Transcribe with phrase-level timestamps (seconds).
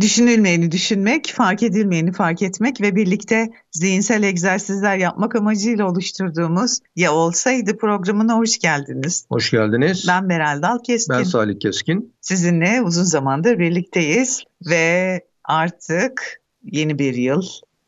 [0.00, 7.76] Düşünülmeyeni düşünmek, fark edilmeyeni fark etmek ve birlikte zihinsel egzersizler yapmak amacıyla oluşturduğumuz Ya Olsaydı
[7.76, 9.26] programına hoş geldiniz.
[9.28, 10.04] Hoş geldiniz.
[10.08, 11.16] Ben Meral Dal Keskin.
[11.16, 12.14] Ben Salih Keskin.
[12.20, 17.42] Sizinle uzun zamandır birlikteyiz ve artık yeni bir yıl,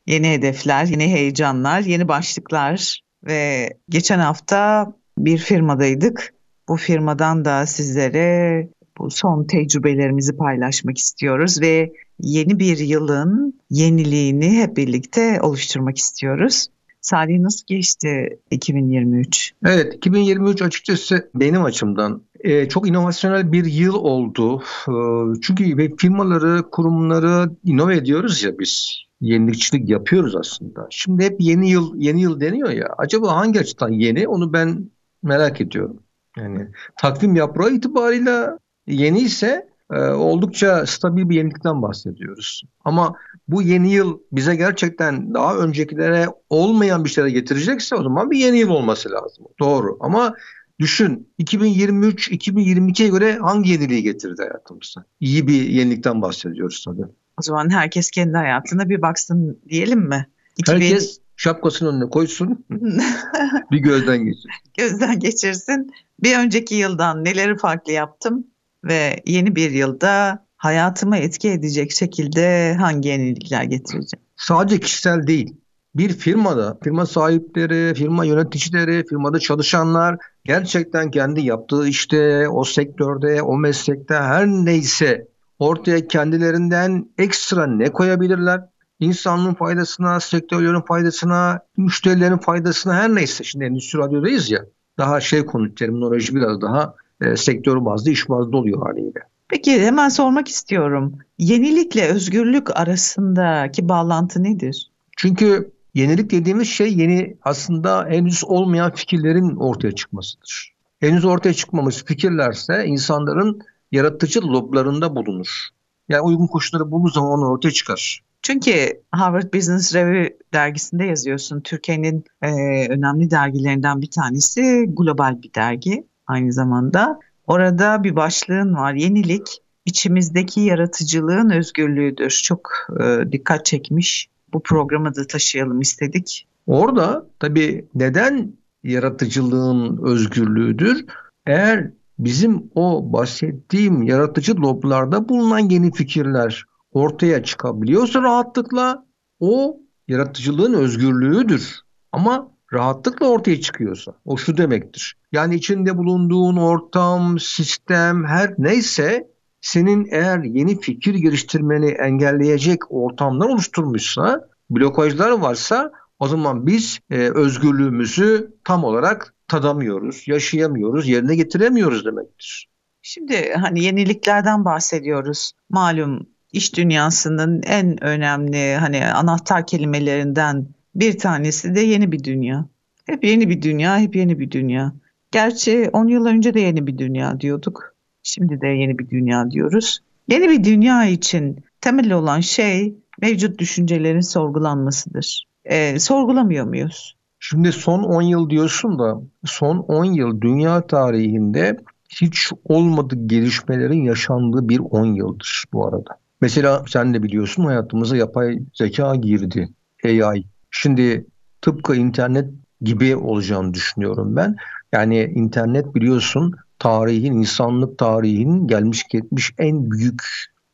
[0.06, 6.34] yeni hedefler, yeni heyecanlar, yeni başlıklar ve geçen hafta bir firmadaydık.
[6.68, 8.68] Bu firmadan da sizlere
[8.98, 16.68] bu son tecrübelerimizi paylaşmak istiyoruz ve yeni bir yılın yeniliğini hep birlikte oluşturmak istiyoruz.
[17.00, 19.52] Salih nasıl geçti 2023?
[19.66, 24.62] Evet 2023 açıkçası benim açımdan e, çok inovasyonel bir yıl oldu.
[24.88, 24.94] E,
[25.42, 29.02] çünkü firmaları, kurumları inove ediyoruz ya biz.
[29.20, 30.86] Yenilikçilik yapıyoruz aslında.
[30.90, 32.86] Şimdi hep yeni yıl yeni yıl deniyor ya.
[32.98, 34.28] Acaba hangi açıdan yeni?
[34.28, 34.90] Onu ben
[35.22, 35.96] merak ediyorum.
[36.36, 42.62] Yani takvim yaprağı itibarıyla yeni ise e, oldukça stabil bir yenilikten bahsediyoruz.
[42.84, 43.14] Ama
[43.48, 48.58] bu yeni yıl bize gerçekten daha öncekilere olmayan bir şeyler getirecekse o zaman bir yeni
[48.58, 49.44] yıl olması lazım.
[49.60, 50.34] Doğru ama
[50.80, 55.04] düşün 2023-2022'ye göre hangi yeniliği getirdi hayatımıza?
[55.20, 57.06] İyi bir yenilikten bahsediyoruz tabii.
[57.38, 60.26] O zaman herkes kendi hayatına bir baksın diyelim mi?
[60.56, 60.80] 2000...
[60.80, 62.64] Herkes şapkasının önüne koysun,
[63.70, 64.50] bir gözden geçirsin.
[64.78, 65.90] Gözden geçirsin.
[66.22, 68.46] Bir önceki yıldan neleri farklı yaptım?
[68.84, 74.24] Ve yeni bir yılda hayatıma etki edecek şekilde hangi yenilikler getireceğim?
[74.36, 75.56] Sadece kişisel değil.
[75.94, 83.56] Bir firmada firma sahipleri, firma yöneticileri, firmada çalışanlar gerçekten kendi yaptığı işte, o sektörde, o
[83.56, 85.28] meslekte her neyse
[85.58, 88.60] ortaya kendilerinden ekstra ne koyabilirler?
[89.00, 93.44] İnsanlığın faydasına, sektörlerin faydasına, müşterilerin faydasına her neyse.
[93.44, 94.64] Şimdi endüstri radyodayız ya.
[94.98, 99.20] Daha şey konu terminoloji biraz daha e, sektör bazlı, iş bazlı oluyor haliyle.
[99.48, 101.18] Peki hemen sormak istiyorum.
[101.38, 104.90] Yenilikle özgürlük arasındaki bağlantı nedir?
[105.16, 110.72] Çünkü yenilik dediğimiz şey yeni aslında henüz olmayan fikirlerin ortaya çıkmasıdır.
[111.00, 113.62] Henüz ortaya çıkmamış fikirlerse insanların
[113.92, 115.68] yaratıcı loblarında bulunur.
[116.08, 118.22] Yani uygun koşulları bulduğu zaman onu ortaya çıkar.
[118.42, 121.60] Çünkü Harvard Business Review dergisinde yazıyorsun.
[121.60, 122.48] Türkiye'nin e,
[122.88, 127.18] önemli dergilerinden bir tanesi global bir dergi aynı zamanda.
[127.46, 128.94] Orada bir başlığın var.
[128.94, 132.40] Yenilik içimizdeki yaratıcılığın özgürlüğüdür.
[132.44, 132.70] Çok
[133.00, 134.28] e, dikkat çekmiş.
[134.52, 136.48] Bu programı da taşıyalım istedik.
[136.66, 138.52] Orada tabii neden
[138.84, 141.04] yaratıcılığın özgürlüğüdür?
[141.46, 149.06] Eğer bizim o bahsettiğim yaratıcı loblarda bulunan yeni fikirler ortaya çıkabiliyorsa rahatlıkla
[149.40, 151.80] o yaratıcılığın özgürlüğüdür.
[152.12, 155.16] Ama rahatlıkla ortaya çıkıyorsa o şu demektir.
[155.32, 159.28] Yani içinde bulunduğun ortam, sistem her neyse
[159.60, 168.54] senin eğer yeni fikir geliştirmeni engelleyecek ortamlar oluşturmuşsa, blokajlar varsa o zaman biz e, özgürlüğümüzü
[168.64, 172.68] tam olarak tadamıyoruz, yaşayamıyoruz, yerine getiremiyoruz demektir.
[173.02, 175.52] Şimdi hani yeniliklerden bahsediyoruz.
[175.70, 182.66] Malum iş dünyasının en önemli hani anahtar kelimelerinden bir tanesi de yeni bir dünya.
[183.06, 184.92] Hep yeni bir dünya, hep yeni bir dünya.
[185.30, 187.94] Gerçi 10 yıl önce de yeni bir dünya diyorduk.
[188.22, 190.00] Şimdi de yeni bir dünya diyoruz.
[190.28, 195.46] Yeni bir dünya için temel olan şey mevcut düşüncelerin sorgulanmasıdır.
[195.64, 197.16] E, sorgulamıyor muyuz?
[197.40, 201.76] Şimdi son 10 yıl diyorsun da son 10 yıl dünya tarihinde
[202.20, 206.18] hiç olmadık gelişmelerin yaşandığı bir 10 yıldır bu arada.
[206.40, 209.68] Mesela sen de biliyorsun hayatımıza yapay zeka girdi.
[210.04, 210.44] AI.
[210.72, 211.26] Şimdi
[211.60, 214.56] tıpkı internet gibi olacağını düşünüyorum ben.
[214.92, 220.22] Yani internet biliyorsun tarihin, insanlık tarihinin gelmiş geçmiş en büyük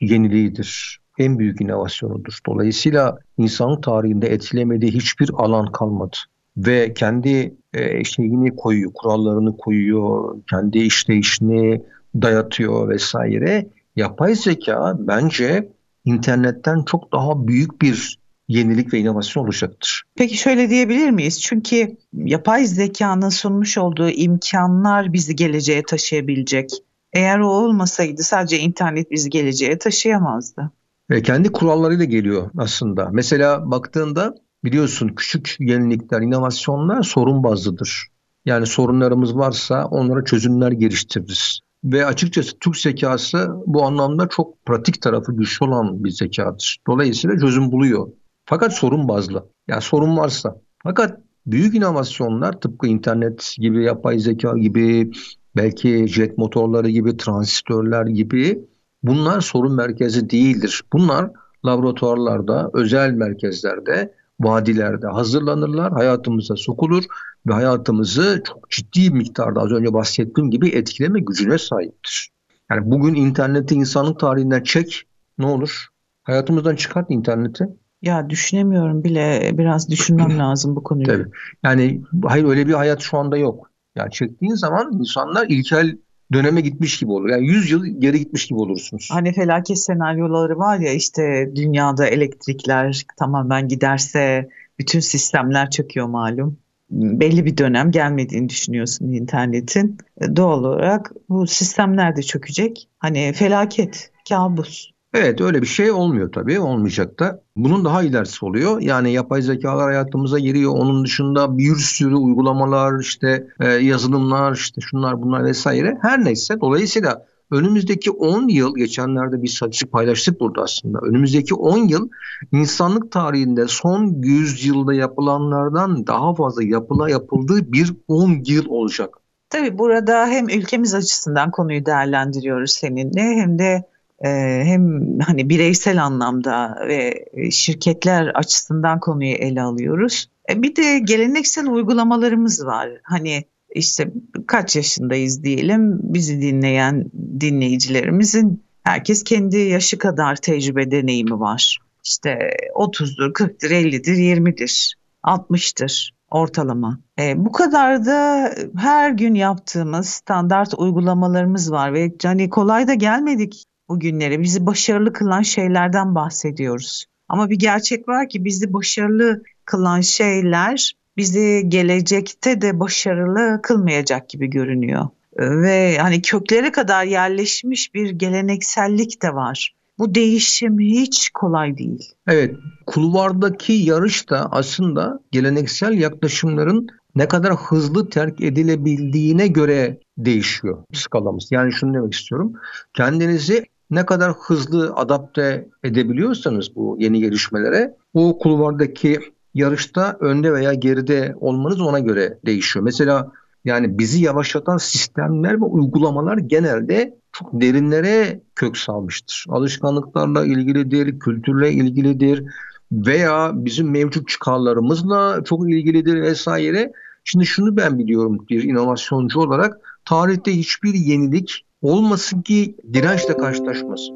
[0.01, 0.99] yeniliğidir.
[1.19, 2.39] En büyük inovasyonudur.
[2.47, 6.17] Dolayısıyla insanlık tarihinde etkilemediği hiçbir alan kalmadı.
[6.57, 11.83] Ve kendi e, şeyini koyuyor, kurallarını koyuyor, kendi işleyişini
[12.23, 13.69] dayatıyor vesaire.
[13.97, 15.69] Yapay zeka bence
[16.05, 18.18] internetten çok daha büyük bir
[18.49, 20.03] yenilik ve inovasyon olacaktır.
[20.17, 21.41] Peki şöyle diyebilir miyiz?
[21.41, 26.71] Çünkü yapay zekanın sunmuş olduğu imkanlar bizi geleceğe taşıyabilecek.
[27.13, 30.71] Eğer o olmasaydı sadece internet bizi geleceğe taşıyamazdı.
[31.11, 33.09] Ve kendi kurallarıyla geliyor aslında.
[33.13, 34.35] Mesela baktığında
[34.65, 38.07] biliyorsun küçük yenilikler, inovasyonlar sorun bazlıdır.
[38.45, 41.61] Yani sorunlarımız varsa onlara çözümler geliştiririz.
[41.85, 46.79] Ve açıkçası Türk zekası bu anlamda çok pratik tarafı güçlü olan bir zekadır.
[46.87, 48.09] Dolayısıyla çözüm buluyor.
[48.49, 49.49] Fakat sorun bazlı.
[49.69, 50.61] Yani sorun varsa.
[50.83, 55.11] Fakat büyük inovasyonlar tıpkı internet gibi, yapay zeka gibi,
[55.57, 58.69] belki jet motorları gibi, transistörler gibi
[59.03, 60.83] bunlar sorun merkezi değildir.
[60.93, 61.31] Bunlar
[61.67, 67.05] laboratuvarlarda, özel merkezlerde, vadilerde hazırlanırlar, hayatımıza sokulur
[67.47, 72.31] ve hayatımızı çok ciddi miktarda az önce bahsettiğim gibi etkileme gücüne sahiptir.
[72.71, 75.03] Yani bugün interneti insanlık tarihinden çek
[75.39, 75.87] ne olur?
[76.23, 77.69] Hayatımızdan çıkart interneti.
[78.03, 81.07] Ya düşünemiyorum bile biraz düşünmem lazım bu konuyu.
[81.07, 81.27] Tabii.
[81.63, 83.71] Yani hayır öyle bir hayat şu anda yok.
[83.97, 85.97] Yani çektiğin zaman insanlar ilkel
[86.33, 87.29] döneme gitmiş gibi olur.
[87.29, 89.09] Yani 100 yıl geri gitmiş gibi olursunuz.
[89.13, 94.49] Hani felaket senaryoları var ya işte dünyada elektrikler tamamen giderse
[94.79, 96.59] bütün sistemler çöküyor malum.
[96.91, 99.99] Belli bir dönem gelmediğini düşünüyorsun internetin.
[100.37, 102.89] Doğal olarak bu sistemler de çökecek.
[102.99, 104.91] Hani felaket, kabus.
[105.15, 107.43] Evet öyle bir şey olmuyor tabii olmayacak da.
[107.57, 108.81] Bunun daha ilerisi oluyor.
[108.81, 110.73] Yani yapay zekalar hayatımıza giriyor.
[110.73, 115.99] Onun dışında bir sürü uygulamalar işte e, yazılımlar işte şunlar bunlar vesaire.
[116.03, 120.99] Her neyse dolayısıyla önümüzdeki 10 yıl geçenlerde bir statistik paylaştık burada aslında.
[120.99, 122.09] Önümüzdeki 10 yıl
[122.53, 129.15] insanlık tarihinde son 100 yılda yapılanlardan daha fazla yapıla yapıldığı bir 10 yıl olacak.
[129.51, 133.85] Tabii burada hem ülkemiz açısından konuyu değerlendiriyoruz seninle hem de
[134.23, 140.31] hem hani bireysel anlamda ve şirketler açısından konuyu ele alıyoruz.
[140.51, 142.91] E, bir de geleneksel uygulamalarımız var.
[143.03, 143.45] Hani
[143.75, 144.13] işte
[144.47, 147.11] kaç yaşındayız diyelim bizi dinleyen
[147.41, 151.79] dinleyicilerimizin herkes kendi yaşı kadar tecrübe deneyimi var.
[152.05, 154.95] İşte 30'dur, 40'dır, 50'dir, 20'dir,
[155.25, 157.01] 60'tır ortalama.
[157.19, 163.65] E, bu kadar da her gün yaptığımız standart uygulamalarımız var ve hani kolay da gelmedik
[163.89, 164.43] bugünlere.
[164.43, 167.07] Bizi başarılı kılan şeylerden bahsediyoruz.
[167.29, 174.47] Ama bir gerçek var ki bizi başarılı kılan şeyler bizi gelecekte de başarılı kılmayacak gibi
[174.47, 175.09] görünüyor.
[175.39, 179.75] Ve hani köklere kadar yerleşmiş bir geleneksellik de var.
[179.99, 182.13] Bu değişim hiç kolay değil.
[182.29, 182.57] Evet,
[182.87, 191.49] kulvardaki yarış da aslında geleneksel yaklaşımların ne kadar hızlı terk edilebildiğine göre değişiyor skalamız.
[191.51, 192.53] Yani şunu demek istiyorum.
[192.95, 199.19] Kendinizi ne kadar hızlı adapte edebiliyorsanız bu yeni gelişmelere o kulvardaki
[199.55, 202.85] yarışta önde veya geride olmanız ona göre değişiyor.
[202.85, 203.33] Mesela
[203.65, 209.45] yani bizi yavaşlatan sistemler ve uygulamalar genelde çok derinlere kök salmıştır.
[209.49, 212.45] Alışkanlıklarla ilgilidir, kültürle ilgilidir
[212.93, 216.93] veya bizim mevcut çıkarlarımızla çok ilgilidir vesaire.
[217.25, 224.15] Şimdi şunu ben biliyorum bir inovasyoncu olarak tarihte hiçbir yenilik olmasın ki dirençle karşılaşmasın.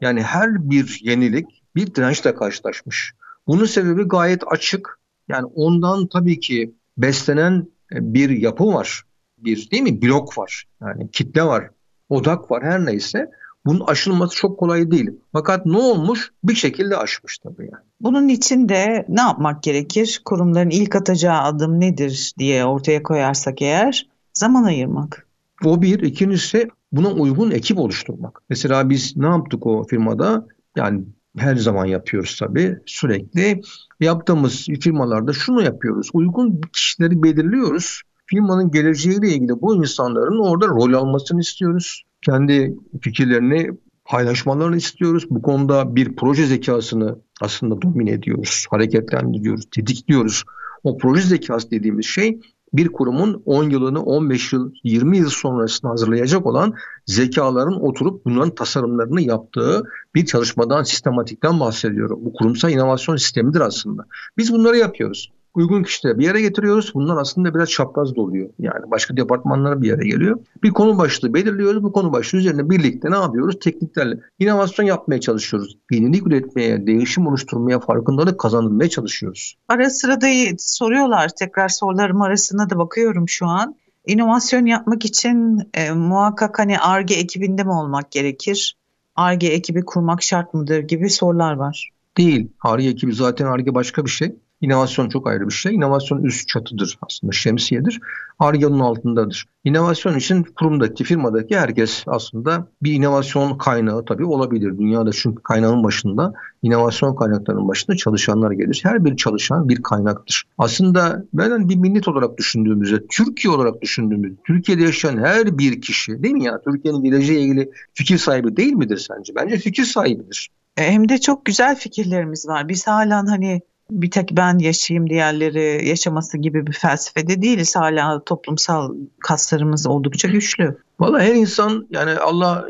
[0.00, 3.12] Yani her bir yenilik bir dirençle karşılaşmış.
[3.46, 4.98] Bunun sebebi gayet açık.
[5.28, 9.02] Yani ondan tabii ki beslenen e, bir yapı var.
[9.38, 10.02] Bir değil mi?
[10.02, 10.64] Blok var.
[10.80, 11.70] Yani kitle var.
[12.08, 13.30] Odak var her neyse.
[13.66, 15.10] Bunun aşılması çok kolay değil.
[15.32, 16.32] Fakat ne olmuş?
[16.44, 17.84] Bir şekilde aşmış tabii yani.
[18.00, 20.22] Bunun için de ne yapmak gerekir?
[20.24, 25.26] Kurumların ilk atacağı adım nedir diye ortaya koyarsak eğer zaman ayırmak.
[25.64, 26.00] O bir.
[26.00, 28.42] İkincisi buna uygun ekip oluşturmak.
[28.48, 30.46] Mesela biz ne yaptık o firmada?
[30.76, 31.04] Yani
[31.38, 33.60] her zaman yapıyoruz tabii sürekli.
[34.00, 36.10] Yaptığımız firmalarda şunu yapıyoruz.
[36.12, 38.02] Uygun kişileri belirliyoruz.
[38.26, 42.02] Firmanın geleceğiyle ilgili bu insanların orada rol almasını istiyoruz.
[42.22, 43.70] Kendi fikirlerini
[44.04, 45.26] paylaşmalarını istiyoruz.
[45.30, 50.44] Bu konuda bir proje zekasını aslında domine ediyoruz, hareketlendiriyoruz, tetikliyoruz.
[50.84, 52.40] O proje zekası dediğimiz şey
[52.76, 56.74] bir kurumun 10 yılını 15 yıl 20 yıl sonrasını hazırlayacak olan
[57.06, 62.18] zekaların oturup bunların tasarımlarını yaptığı bir çalışmadan sistematikten bahsediyorum.
[62.22, 64.06] Bu kurumsal inovasyon sistemidir aslında.
[64.38, 66.94] Biz bunları yapıyoruz uygun kişileri bir yere getiriyoruz.
[66.94, 68.48] Bunlar aslında biraz çapraz doluyor.
[68.58, 70.38] Yani başka departmanlara bir yere geliyor.
[70.62, 71.82] Bir konu başlığı belirliyoruz.
[71.82, 73.58] Bu konu başlığı üzerine birlikte ne yapıyoruz?
[73.60, 75.78] Tekniklerle inovasyon yapmaya çalışıyoruz.
[75.90, 79.56] Yenilik üretmeye, değişim oluşturmaya, farkındalık kazanılmaya çalışıyoruz.
[79.68, 80.26] Ara sıra da
[80.58, 81.30] soruyorlar.
[81.38, 83.76] Tekrar sorularım arasına da bakıyorum şu an.
[84.06, 88.76] İnovasyon yapmak için e, muhakkak hani ARGE ekibinde mi olmak gerekir?
[89.16, 91.90] ARGE ekibi kurmak şart mıdır gibi sorular var.
[92.16, 92.48] Değil.
[92.62, 94.36] ARGE ekibi zaten ARGE başka bir şey.
[94.60, 95.74] İnovasyon çok ayrı bir şey.
[95.74, 98.00] İnovasyon üst çatıdır aslında şemsiyedir.
[98.38, 99.44] Arge onun altındadır.
[99.64, 104.78] İnovasyon için kurumdaki, firmadaki herkes aslında bir inovasyon kaynağı tabii olabilir.
[104.78, 106.32] Dünyada çünkü kaynağın başında,
[106.62, 108.80] inovasyon kaynaklarının başında çalışanlar gelir.
[108.82, 110.44] Her bir çalışan bir kaynaktır.
[110.58, 116.34] Aslında ben bir millet olarak düşündüğümüzde, Türkiye olarak düşündüğümüzde, Türkiye'de yaşayan her bir kişi değil
[116.34, 116.60] mi ya?
[116.62, 119.32] Türkiye'nin geleceğiyle ilgili fikir sahibi değil midir sence?
[119.36, 120.50] Bence fikir sahibidir.
[120.76, 122.68] E, hem de çok güzel fikirlerimiz var.
[122.68, 127.76] Biz hala hani bir tek ben yaşayayım diğerleri yaşaması gibi bir felsefede değiliz.
[127.76, 130.78] Hala toplumsal kaslarımız oldukça güçlü.
[131.00, 132.66] Valla her insan yani Allah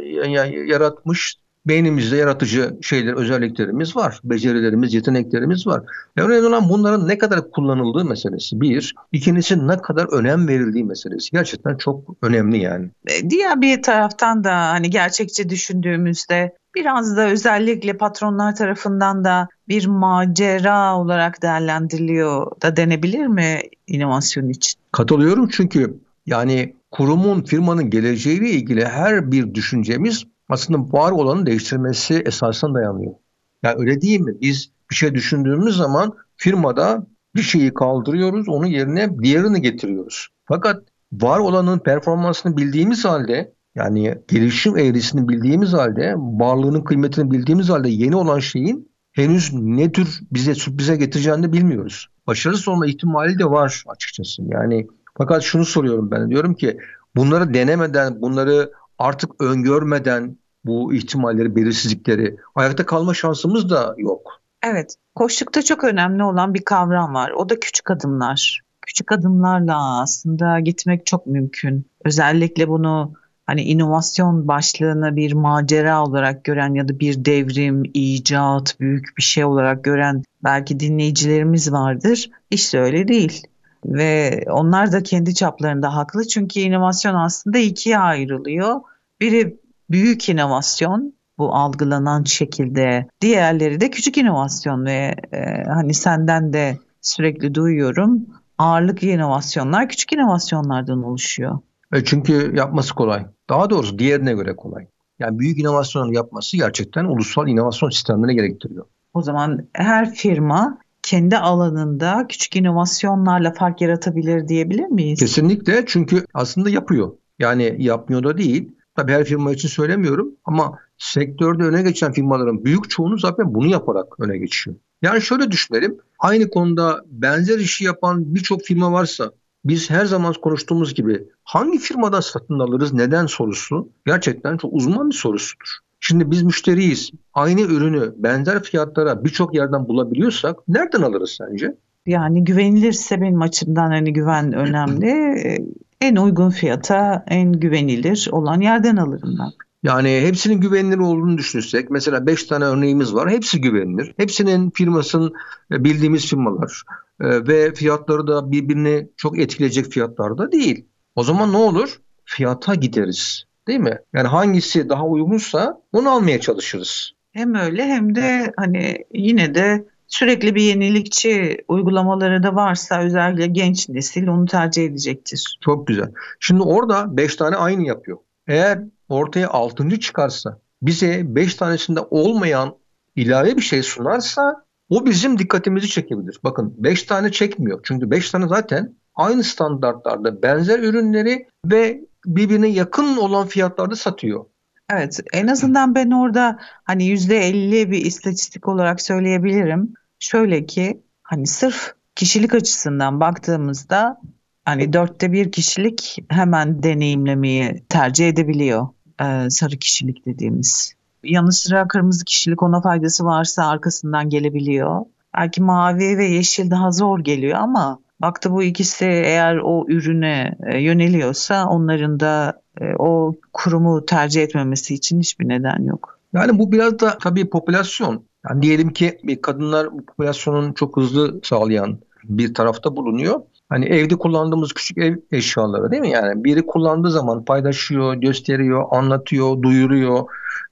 [0.67, 4.21] yaratmış beynimizde yaratıcı şeyler, özelliklerimiz var.
[4.25, 5.83] Becerilerimiz, yeteneklerimiz var.
[6.17, 8.61] Önemli olan bunların ne kadar kullanıldığı meselesi.
[8.61, 8.95] Bir.
[9.13, 11.31] İkincisi ne kadar önem verildiği meselesi.
[11.31, 12.91] Gerçekten çok önemli yani.
[13.07, 19.87] E, diğer bir taraftan da hani gerçekçi düşündüğümüzde biraz da özellikle patronlar tarafından da bir
[19.87, 24.81] macera olarak değerlendiriliyor da denebilir mi inovasyon için?
[24.93, 32.75] Katılıyorum çünkü yani kurumun, firmanın geleceğiyle ilgili her bir düşüncemiz aslında var olanı değiştirmesi esasına
[32.75, 33.15] dayanıyor.
[33.63, 34.41] Yani öyle değil mi?
[34.41, 40.29] Biz bir şey düşündüğümüz zaman firmada bir şeyi kaldırıyoruz, onun yerine diğerini getiriyoruz.
[40.45, 47.89] Fakat var olanın performansını bildiğimiz halde yani gelişim eğrisini bildiğimiz halde, varlığının kıymetini bildiğimiz halde
[47.89, 52.09] yeni olan şeyin henüz ne tür bize sürprize getireceğini bilmiyoruz.
[52.27, 54.43] Başarısız olma ihtimali de var açıkçası.
[54.47, 54.87] Yani
[55.19, 56.79] fakat şunu soruyorum ben diyorum ki
[57.17, 64.41] bunları denemeden, bunları artık öngörmeden bu ihtimalleri, belirsizlikleri ayakta kalma şansımız da yok.
[64.63, 67.31] Evet, koştukta çok önemli olan bir kavram var.
[67.31, 68.61] O da küçük adımlar.
[68.87, 71.87] Küçük adımlarla aslında gitmek çok mümkün.
[72.05, 73.13] Özellikle bunu
[73.47, 79.45] hani inovasyon başlığını bir macera olarak gören ya da bir devrim, icat, büyük bir şey
[79.45, 82.31] olarak gören belki dinleyicilerimiz vardır.
[82.51, 83.43] İşte öyle değil.
[83.87, 88.81] Ve onlar da kendi çaplarında haklı çünkü inovasyon aslında ikiye ayrılıyor.
[89.21, 96.79] Biri büyük inovasyon bu algılanan şekilde, diğerleri de küçük inovasyon ve e, hani senden de
[97.01, 98.27] sürekli duyuyorum
[98.59, 101.59] ağırlık inovasyonlar küçük inovasyonlardan oluşuyor.
[101.93, 103.27] E çünkü yapması kolay.
[103.49, 104.87] Daha doğrusu diğerine göre kolay.
[105.19, 108.87] Yani büyük inovasyonun yapması gerçekten ulusal inovasyon sistemlerine gerektiriyor.
[109.15, 115.19] O zaman her firma kendi alanında küçük inovasyonlarla fark yaratabilir diyebilir miyiz?
[115.19, 117.13] Kesinlikle çünkü aslında yapıyor.
[117.39, 118.73] Yani yapmıyor da değil.
[118.97, 124.21] Tabii her firma için söylemiyorum ama sektörde öne geçen firmaların büyük çoğunu zaten bunu yaparak
[124.21, 124.77] öne geçiyor.
[125.03, 125.99] Yani şöyle düşünelim.
[126.19, 129.33] Aynı konuda benzer işi yapan birçok firma varsa
[129.65, 135.15] biz her zaman konuştuğumuz gibi hangi firmadan satın alırız neden sorusu gerçekten çok uzman bir
[135.15, 135.86] sorusudur.
[136.09, 137.11] Şimdi biz müşteriyiz.
[137.35, 141.75] Aynı ürünü benzer fiyatlara birçok yerden bulabiliyorsak nereden alırız sence?
[142.07, 145.11] Yani güvenilirse benim açımdan hani güven önemli.
[146.01, 149.51] en uygun fiyata en güvenilir olan yerden alırım ben.
[149.83, 153.31] Yani hepsinin güvenilir olduğunu düşünürsek mesela 5 tane örneğimiz var.
[153.31, 154.15] Hepsi güvenilir.
[154.17, 155.33] Hepsinin firmasının
[155.73, 156.83] e, bildiğimiz firmalar
[157.21, 160.85] e, ve fiyatları da birbirini çok etkileyecek fiyatlarda değil.
[161.15, 162.01] O zaman ne olur?
[162.25, 163.47] Fiyata gideriz.
[163.69, 163.99] Değil mi?
[164.13, 167.13] Yani hangisi daha uygunsa onu almaya çalışırız.
[167.33, 173.89] Hem öyle hem de hani yine de sürekli bir yenilikçi uygulamaları da varsa özellikle genç
[173.89, 175.59] nesil onu tercih edecektir.
[175.65, 176.13] Çok güzel.
[176.41, 178.19] Şimdi orada 5 tane aynı yapıyor.
[178.47, 180.01] Eğer ortaya 6.
[180.01, 182.77] çıkarsa bize 5 tanesinde olmayan
[183.17, 186.41] ilave bir şey sunarsa o bizim dikkatimizi çekebilir.
[186.45, 187.81] Bakın 5 tane çekmiyor.
[187.83, 194.45] Çünkü 5 tane zaten aynı standartlarda benzer ürünleri ve birbirine yakın olan fiyatlarda satıyor.
[194.91, 199.95] Evet en azından ben orada hani yüzde elli bir istatistik olarak söyleyebilirim.
[200.19, 204.21] Şöyle ki hani sırf kişilik açısından baktığımızda
[204.65, 208.89] hani dörtte bir kişilik hemen deneyimlemeyi tercih edebiliyor
[209.21, 210.95] e, sarı kişilik dediğimiz.
[211.25, 215.01] Yanı sıra kırmızı kişilik ona faydası varsa arkasından gelebiliyor.
[215.37, 220.79] Belki mavi ve yeşil daha zor geliyor ama baktı bu ikisi eğer o ürüne e,
[220.79, 226.19] yöneliyorsa onların da e, o kurumu tercih etmemesi için hiçbir neden yok.
[226.33, 228.25] Yani bu biraz da tabii popülasyon.
[228.51, 233.41] Yani diyelim ki kadınlar popülasyonun çok hızlı sağlayan bir tarafta bulunuyor.
[233.69, 236.11] Hani evde kullandığımız küçük ev eşyaları değil mi?
[236.11, 240.25] Yani biri kullandığı zaman paylaşıyor, gösteriyor, anlatıyor, duyuruyor.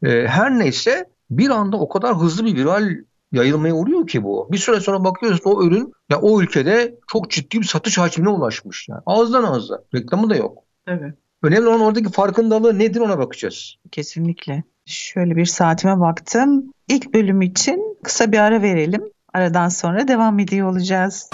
[0.03, 2.91] Ee, her neyse bir anda o kadar hızlı bir viral
[3.35, 4.49] yayılmaya uğruyor ki bu.
[4.53, 8.89] Bir süre sonra bakıyorsun o ürün ya o ülkede çok ciddi bir satış hacmine ulaşmış.
[8.89, 9.85] Yani ağızdan ağızda.
[9.95, 10.59] Reklamı da yok.
[10.87, 11.15] Evet.
[11.43, 13.75] Önemli olan oradaki farkındalığı nedir ona bakacağız.
[13.93, 14.63] Kesinlikle.
[14.87, 16.73] Şöyle bir saatime baktım.
[16.89, 19.03] İlk bölüm için kısa bir ara verelim.
[19.35, 21.31] Aradan sonra devam ediyor olacağız.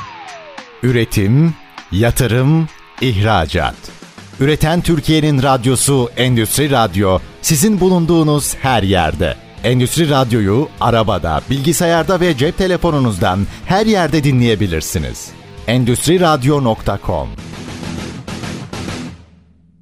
[0.83, 1.54] Üretim,
[1.92, 2.69] yatırım,
[3.00, 3.75] ihracat.
[4.40, 9.37] Üreten Türkiye'nin radyosu Endüstri Radyo sizin bulunduğunuz her yerde.
[9.64, 15.33] Endüstri Radyo'yu arabada, bilgisayarda ve cep telefonunuzdan her yerde dinleyebilirsiniz.
[15.67, 17.29] Endüstri Radyo.com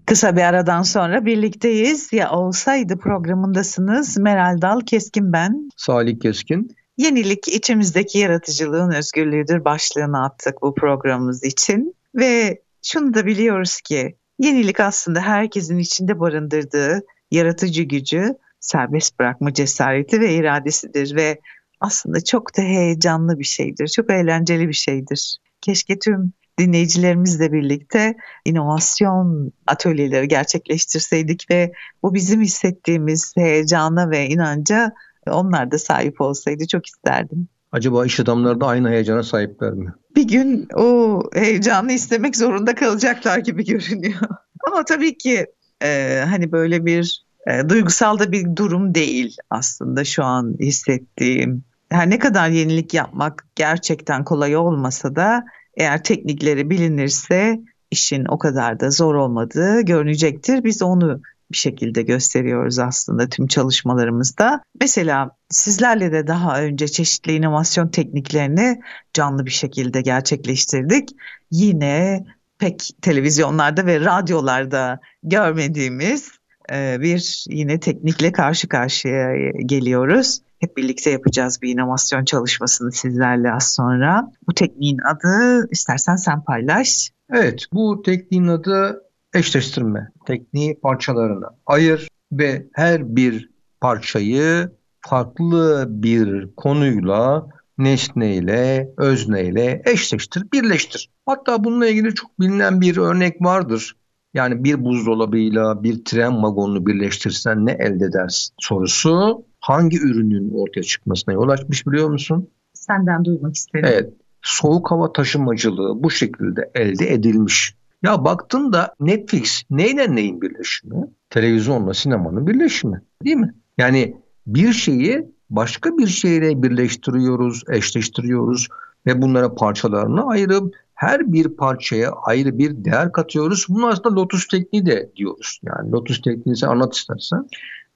[0.07, 2.13] Kısa bir aradan sonra birlikteyiz.
[2.13, 4.19] Ya olsaydı programındasınız.
[4.19, 5.71] Meral Dal Keskin ben.
[5.77, 6.77] Salih Keskin.
[6.97, 11.95] Yenilik içimizdeki yaratıcılığın özgürlüğüdür başlığını attık bu programımız için.
[12.15, 20.21] Ve şunu da biliyoruz ki yenilik aslında herkesin içinde barındırdığı yaratıcı gücü serbest bırakma cesareti
[20.21, 21.41] ve iradesidir ve
[21.81, 23.89] aslında çok da heyecanlı bir şeydir.
[23.89, 25.37] Çok eğlenceli bir şeydir.
[25.61, 31.73] Keşke tüm dinleyicilerimizle birlikte inovasyon atölyeleri gerçekleştirseydik ve
[32.03, 34.93] bu bizim hissettiğimiz heyecana ve inanca
[35.31, 37.49] onlar da sahip olsaydı çok isterdim.
[37.73, 39.93] Acaba iş adamları da aynı heyecana sahipler mi?
[40.17, 44.21] Bir gün o heyecanı istemek zorunda kalacaklar gibi görünüyor.
[44.67, 45.47] Ama tabii ki
[45.83, 51.65] e, hani böyle bir e, duygusal da bir durum değil aslında şu an hissettiğim.
[51.91, 55.45] Her ne kadar yenilik yapmak gerçekten kolay olmasa da
[55.77, 60.65] eğer teknikleri bilinirse işin o kadar da zor olmadığı görünecektir.
[60.65, 61.21] Biz onu
[61.53, 64.63] bir şekilde gösteriyoruz aslında tüm çalışmalarımızda.
[64.81, 68.81] Mesela sizlerle de daha önce çeşitli inovasyon tekniklerini
[69.13, 71.09] canlı bir şekilde gerçekleştirdik.
[71.51, 72.25] Yine
[72.59, 76.38] pek televizyonlarda ve radyolarda görmediğimiz
[76.73, 80.41] bir yine teknikle karşı karşıya geliyoruz.
[80.59, 84.33] Hep birlikte yapacağız bir inovasyon çalışmasını sizlerle az sonra.
[84.49, 87.11] Bu tekniğin adı istersen sen paylaş.
[87.33, 89.03] Evet bu tekniğin adı
[89.35, 90.09] eşleştirme.
[90.27, 94.71] Tekniği parçalarına ayır ve her bir parçayı
[95.01, 97.47] farklı bir konuyla,
[97.79, 101.11] nesneyle, özneyle eşleştir, birleştir.
[101.27, 103.97] Hatta bununla ilgili çok bilinen bir örnek vardır.
[104.39, 111.35] Yani bir buzdolabıyla bir tren vagonunu birleştirsen ne elde edersin sorusu hangi ürünün ortaya çıkmasına
[111.35, 112.51] yol açmış biliyor musun?
[112.73, 113.89] Senden duymak isterim.
[113.93, 114.13] Evet.
[114.43, 117.75] Soğuk hava taşımacılığı bu şekilde elde edilmiş.
[118.03, 121.07] Ya baktın da Netflix neyle neyin birleşimi?
[121.31, 123.55] Televizyonla sinemanın birleşimi değil mi?
[123.79, 128.69] Yani bir şeyi başka bir şeyle birleştiriyoruz, eşleştiriyoruz
[129.07, 133.67] ve bunlara parçalarını ayırıp her bir parçaya ayrı bir değer katıyoruz.
[133.69, 135.61] Bunu aslında lotus tekniği de diyoruz.
[135.63, 137.49] Yani lotus tekniğini sen anlat istersen.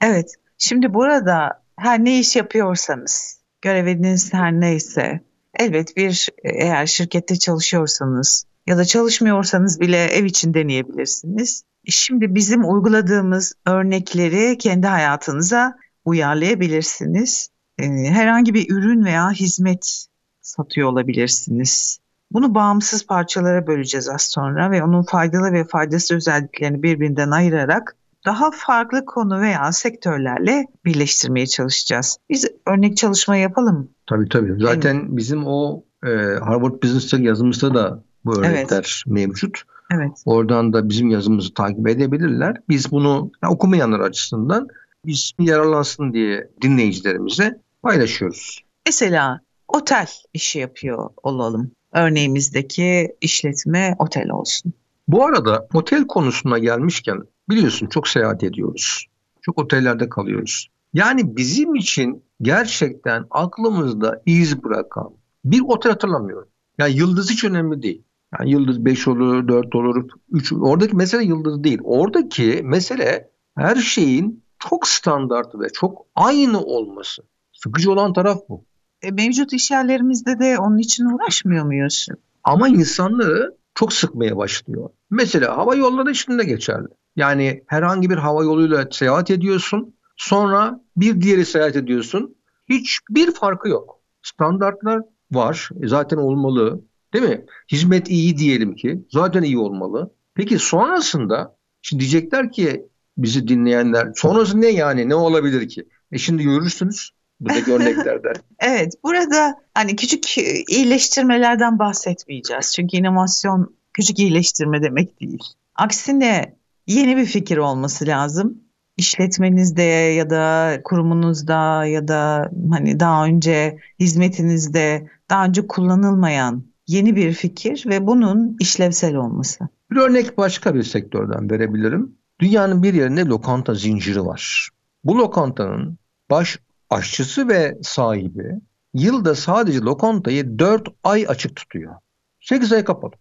[0.02, 0.34] Evet.
[0.58, 5.20] Şimdi burada her ne iş yapıyorsanız, göreviniz her neyse,
[5.58, 11.62] elbet bir eğer şirkette çalışıyorsanız ya da çalışmıyorsanız bile ev için deneyebilirsiniz.
[11.86, 17.48] Şimdi bizim uyguladığımız örnekleri kendi hayatınıza uyarlayabilirsiniz.
[17.78, 20.06] Ee, herhangi bir ürün veya hizmet
[20.40, 22.01] satıyor olabilirsiniz.
[22.32, 28.50] Bunu bağımsız parçalara böleceğiz az sonra ve onun faydalı ve faydasız özelliklerini birbirinden ayırarak daha
[28.54, 32.18] farklı konu veya sektörlerle birleştirmeye çalışacağız.
[32.30, 33.88] Biz örnek çalışma yapalım.
[34.06, 34.54] Tabii tabii.
[34.58, 35.08] Zaten evet.
[35.08, 36.08] bizim o e,
[36.40, 39.02] Harvard Business yazımızda da bu örnekler evet.
[39.06, 39.62] mevcut.
[39.94, 40.22] Evet.
[40.26, 42.56] Oradan da bizim yazımızı takip edebilirler.
[42.68, 44.68] Biz bunu yani okumayanlar açısından
[45.06, 48.60] biz yararlansın diye dinleyicilerimize paylaşıyoruz.
[48.86, 51.70] Mesela otel işi yapıyor olalım.
[51.92, 54.72] Örneğimizdeki işletme otel olsun.
[55.08, 59.06] Bu arada otel konusuna gelmişken biliyorsun çok seyahat ediyoruz.
[59.40, 60.68] Çok otellerde kalıyoruz.
[60.94, 65.10] Yani bizim için gerçekten aklımızda iz bırakan
[65.44, 66.48] bir otel hatırlamıyorum.
[66.78, 68.02] Yani yıldız hiç önemli değil.
[68.38, 71.78] Yani yıldız 5 olur, 4 olur, 3 Oradaki mesele yıldız değil.
[71.84, 77.22] Oradaki mesele her şeyin çok standart ve çok aynı olması.
[77.52, 78.64] Sıkıcı olan taraf bu.
[79.02, 82.06] E, mevcut iş yerlerimizde de onun için uğraşmıyor muyuz?
[82.44, 84.90] Ama insanları çok sıkmaya başlıyor.
[85.10, 86.88] Mesela hava yolları için de geçerli.
[87.16, 89.94] Yani herhangi bir hava yoluyla seyahat ediyorsun.
[90.16, 92.34] Sonra bir diğeri seyahat ediyorsun.
[92.68, 94.00] Hiçbir farkı yok.
[94.22, 95.70] Standartlar var.
[95.82, 96.80] E zaten olmalı.
[97.14, 97.44] Değil mi?
[97.72, 99.04] Hizmet iyi diyelim ki.
[99.10, 100.14] Zaten iyi olmalı.
[100.34, 102.86] Peki sonrasında şimdi diyecekler ki
[103.16, 105.88] bizi dinleyenler sonrası ne yani ne olabilir ki?
[106.12, 107.10] E şimdi görürsünüz
[107.42, 108.34] buradaki örneklerden.
[108.58, 112.72] evet burada hani küçük iyileştirmelerden bahsetmeyeceğiz.
[112.72, 115.42] Çünkü inovasyon küçük iyileştirme demek değil.
[115.74, 118.62] Aksine yeni bir fikir olması lazım.
[118.96, 127.32] İşletmenizde ya da kurumunuzda ya da hani daha önce hizmetinizde daha önce kullanılmayan yeni bir
[127.32, 129.68] fikir ve bunun işlevsel olması.
[129.90, 132.14] Bir örnek başka bir sektörden verebilirim.
[132.40, 134.68] Dünyanın bir yerinde lokanta zinciri var.
[135.04, 135.98] Bu lokantanın
[136.30, 136.58] baş
[136.92, 138.60] aşçısı ve sahibi
[138.94, 141.94] yılda sadece lokantayı 4 ay açık tutuyor.
[142.40, 143.12] 8 ay kapalı.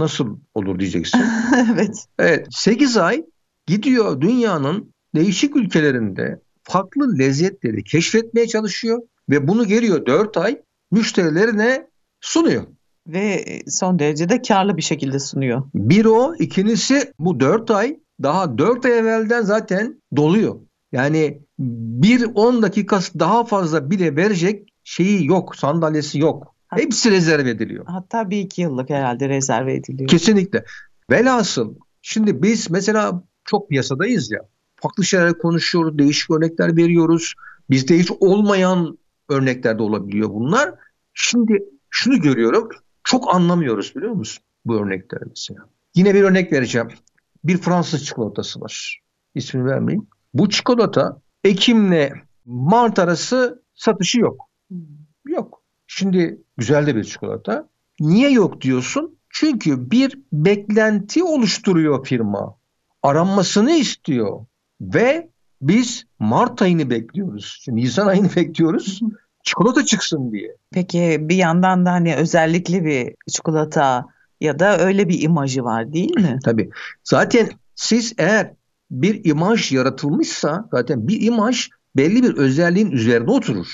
[0.00, 1.20] Nasıl olur diyeceksin.
[1.74, 2.06] evet.
[2.18, 3.24] Evet 8 ay
[3.66, 10.60] gidiyor dünyanın değişik ülkelerinde farklı lezzetleri keşfetmeye çalışıyor ve bunu geliyor 4 ay
[10.90, 11.86] müşterilerine
[12.20, 12.66] sunuyor.
[13.06, 15.62] Ve son derece de karlı bir şekilde sunuyor.
[15.74, 20.60] Bir o, ikincisi bu 4 ay daha 4 ay evvelden zaten doluyor.
[20.94, 26.54] Yani bir 10 dakikası daha fazla bile verecek şeyi yok, sandalyesi yok.
[26.68, 27.84] Hepsi rezerv ediliyor.
[27.86, 30.08] Hatta bir iki yıllık herhalde rezerve ediliyor.
[30.08, 30.64] Kesinlikle.
[31.10, 34.40] Velhasıl şimdi biz mesela çok piyasadayız ya.
[34.76, 37.34] Farklı şeyler konuşuyoruz, değişik örnekler veriyoruz.
[37.70, 40.74] Bizde hiç olmayan örnekler de olabiliyor bunlar.
[41.14, 42.68] Şimdi şunu görüyorum.
[43.04, 45.60] Çok anlamıyoruz biliyor musun bu örnekleri mesela.
[45.94, 46.88] Yine bir örnek vereceğim.
[47.44, 49.00] Bir Fransız çikolatası var.
[49.34, 50.06] İsmini vermeyeyim.
[50.34, 52.10] Bu çikolata Ekim'le
[52.44, 54.48] Mart arası satışı yok.
[54.68, 54.78] Hmm.
[55.26, 55.62] Yok.
[55.86, 57.68] Şimdi güzel de bir çikolata.
[58.00, 59.18] Niye yok diyorsun?
[59.30, 62.56] Çünkü bir beklenti oluşturuyor firma.
[63.02, 64.46] Aranmasını istiyor.
[64.80, 65.28] Ve
[65.62, 67.58] biz Mart ayını bekliyoruz.
[67.62, 69.00] Şimdi Nisan ayını bekliyoruz.
[69.44, 70.56] Çikolata çıksın diye.
[70.72, 74.06] Peki bir yandan da hani özellikle bir çikolata
[74.40, 76.38] ya da öyle bir imajı var değil mi?
[76.44, 76.70] Tabii.
[77.04, 78.52] Zaten siz eğer
[78.90, 83.66] bir imaj yaratılmışsa zaten bir imaj belli bir özelliğin üzerine oturur.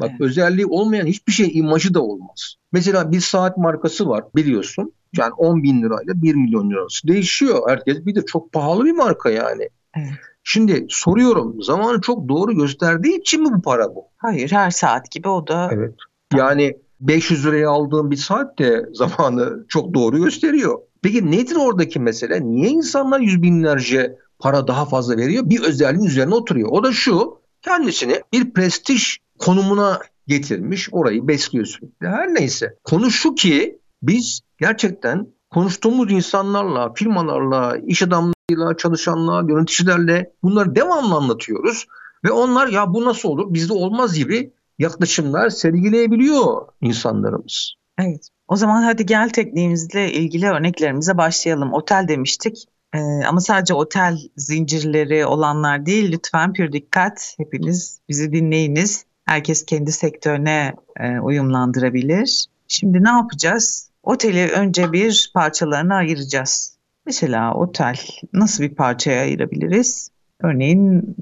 [0.00, 0.20] Bak evet.
[0.20, 2.54] özelliği olmayan hiçbir şey imajı da olmaz.
[2.72, 4.92] Mesela bir saat markası var biliyorsun.
[5.16, 7.62] Yani 10 bin lirayla 1 milyon lirası değişiyor.
[7.68, 9.68] Herkes bir de çok pahalı bir marka yani.
[9.96, 10.12] Evet.
[10.42, 14.04] Şimdi soruyorum zamanı çok doğru gösterdiği için mi bu para bu?
[14.16, 15.70] Hayır her saat gibi o da.
[15.72, 15.94] Evet.
[16.36, 20.78] Yani 500 liraya aldığım bir saat de zamanı çok doğru gösteriyor.
[21.02, 22.46] Peki nedir oradaki mesele?
[22.46, 25.42] Niye insanlar yüz binlerce para daha fazla veriyor?
[25.46, 26.68] Bir özelliğin üzerine oturuyor.
[26.72, 32.08] O da şu kendisini bir prestij konumuna getirmiş orayı besliyor sürekli.
[32.08, 40.76] Her neyse konu şu ki biz gerçekten konuştuğumuz insanlarla, firmalarla, iş adamlarıyla, çalışanlarla, yöneticilerle bunları
[40.76, 41.86] devamlı anlatıyoruz.
[42.24, 47.74] Ve onlar ya bu nasıl olur bizde olmaz gibi yaklaşımlar sergileyebiliyor insanlarımız.
[47.98, 48.28] Evet.
[48.48, 51.72] O zaman hadi gel tekniğimizle ilgili örneklerimize başlayalım.
[51.72, 52.66] Otel demiştik.
[52.94, 56.12] Ee, ama sadece otel zincirleri olanlar değil.
[56.12, 57.34] Lütfen pür dikkat.
[57.38, 59.04] Hepiniz bizi dinleyiniz.
[59.24, 62.46] Herkes kendi sektörüne e, uyumlandırabilir.
[62.68, 63.90] Şimdi ne yapacağız?
[64.02, 66.76] Oteli önce bir parçalarına ayıracağız.
[67.06, 67.98] Mesela otel
[68.32, 70.10] nasıl bir parçaya ayırabiliriz?
[70.40, 71.16] Örneğin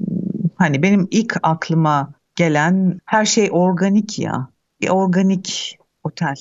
[0.56, 4.48] hani benim ilk aklıma gelen her şey organik ya.
[4.80, 6.36] Bir organik otel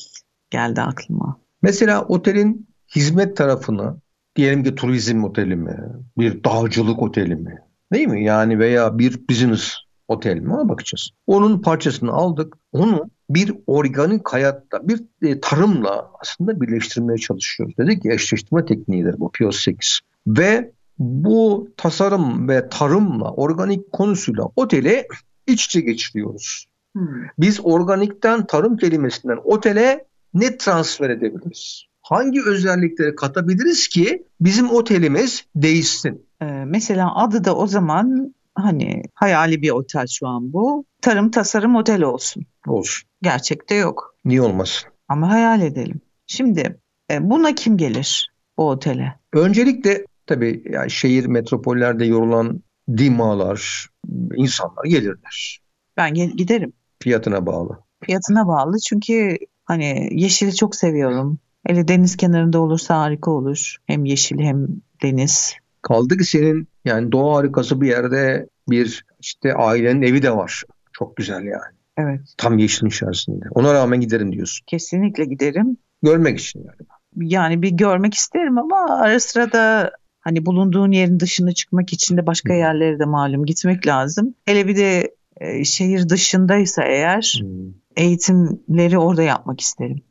[0.49, 1.37] geldi aklıma.
[1.61, 3.95] Mesela otelin hizmet tarafını
[4.35, 5.77] diyelim ki turizm oteli mi,
[6.17, 7.59] bir dağcılık oteli mi?
[7.93, 8.23] Değil mi?
[8.23, 9.73] Yani veya bir business
[10.07, 11.09] otel mi ona bakacağız.
[11.27, 12.57] Onun parçasını aldık.
[12.71, 17.77] Onu bir organik hayatta, bir e, tarımla aslında birleştirmeye çalışıyoruz.
[17.77, 19.99] Dedik ki eşleştirme tekniğidir bu PIOS 8.
[20.27, 25.07] Ve bu tasarım ve tarımla, organik konusuyla otele
[25.47, 26.65] iç içe geçiriyoruz.
[26.95, 27.07] Hmm.
[27.39, 31.85] Biz organikten tarım kelimesinden otele ne transfer edebiliriz?
[32.11, 36.25] Hangi özellikleri katabiliriz ki bizim otelimiz değişsin?
[36.41, 40.85] Ee, mesela adı da o zaman hani hayali bir otel şu an bu.
[41.01, 42.45] Tarım tasarım otel olsun.
[42.67, 43.09] Olsun.
[43.21, 44.15] Gerçekte yok.
[44.25, 44.89] Niye olmasın?
[45.07, 46.01] Ama hayal edelim.
[46.27, 46.79] Şimdi
[47.11, 49.13] e, buna kim gelir bu otele?
[49.33, 52.61] Öncelikle tabii yani şehir metropollerde yorulan
[52.97, 53.87] dimalar,
[54.35, 55.61] insanlar gelirler.
[55.97, 56.73] Ben gel giderim.
[57.03, 57.79] Fiyatına bağlı.
[58.03, 61.39] Fiyatına bağlı çünkü hani yeşili çok seviyorum.
[61.67, 63.77] Hele deniz kenarında olursa harika olur.
[63.85, 64.67] Hem yeşil hem
[65.03, 65.53] deniz.
[65.81, 70.63] Kaldı ki senin yani doğa harikası bir yerde bir işte ailenin evi de var.
[70.93, 71.75] Çok güzel yani.
[71.97, 72.21] Evet.
[72.37, 73.45] Tam yeşilin içerisinde.
[73.51, 74.63] Ona rağmen giderim diyorsun.
[74.67, 75.77] Kesinlikle giderim.
[76.03, 76.87] Görmek için yani.
[77.31, 82.27] Yani bir görmek isterim ama ara sıra da hani bulunduğun yerin dışına çıkmak için de
[82.27, 84.35] başka yerlere de malum gitmek lazım.
[84.45, 87.73] Hele bir de e, şehir dışındaysa eğer hmm.
[87.95, 90.01] eğitimleri orada yapmak isterim.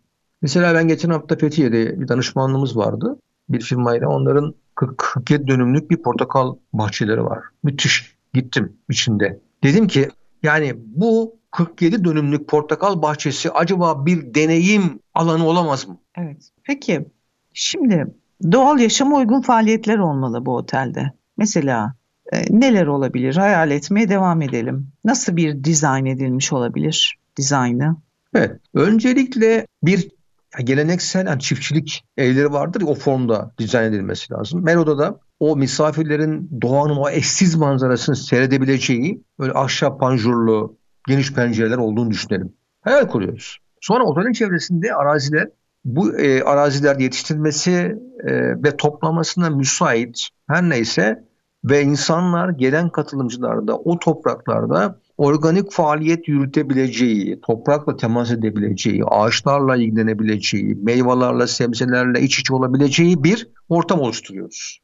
[0.42, 3.18] Mesela ben geçen hafta Fethiye'de bir danışmanlığımız vardı.
[3.48, 7.38] Bir firmayla onların 47 dönümlük bir portakal bahçeleri var.
[7.62, 8.16] Müthiş.
[8.35, 9.40] Gittim içinde.
[9.64, 10.09] Dedim ki
[10.42, 15.98] yani bu 47 dönümlük portakal bahçesi acaba bir deneyim alanı olamaz mı?
[16.16, 16.50] Evet.
[16.64, 17.07] Peki
[17.53, 18.07] şimdi
[18.53, 21.12] doğal yaşama uygun faaliyetler olmalı bu otelde.
[21.37, 21.94] Mesela
[22.33, 23.37] e, neler olabilir?
[23.37, 24.88] Hayal etmeye devam edelim.
[25.05, 27.96] Nasıl bir dizayn edilmiş olabilir dizaynı?
[28.35, 28.61] Evet.
[28.74, 30.11] Öncelikle bir
[30.59, 34.65] geleneksel yani çiftçilik evleri vardır ya o formda dizayn edilmesi lazım.
[34.65, 40.77] Melo'da o misafirlerin doğanın o eşsiz manzarasını seyredebileceği böyle ahşap panjurlu
[41.09, 42.53] geniş pencereler olduğunu düşünelim.
[42.81, 43.59] Hayal kuruyoruz.
[43.81, 45.49] Sonra otelin çevresinde araziler
[45.85, 48.33] bu e, araziler yetiştirilmesi e,
[48.63, 51.25] ve toplamasına müsait her neyse
[51.65, 60.74] ve insanlar gelen katılımcılar da o topraklarda organik faaliyet yürütebileceği, toprakla temas edebileceği, ağaçlarla ilgilenebileceği,
[60.74, 64.80] meyvelerle, sebzelerle iç içe olabileceği bir ortam oluşturuyoruz.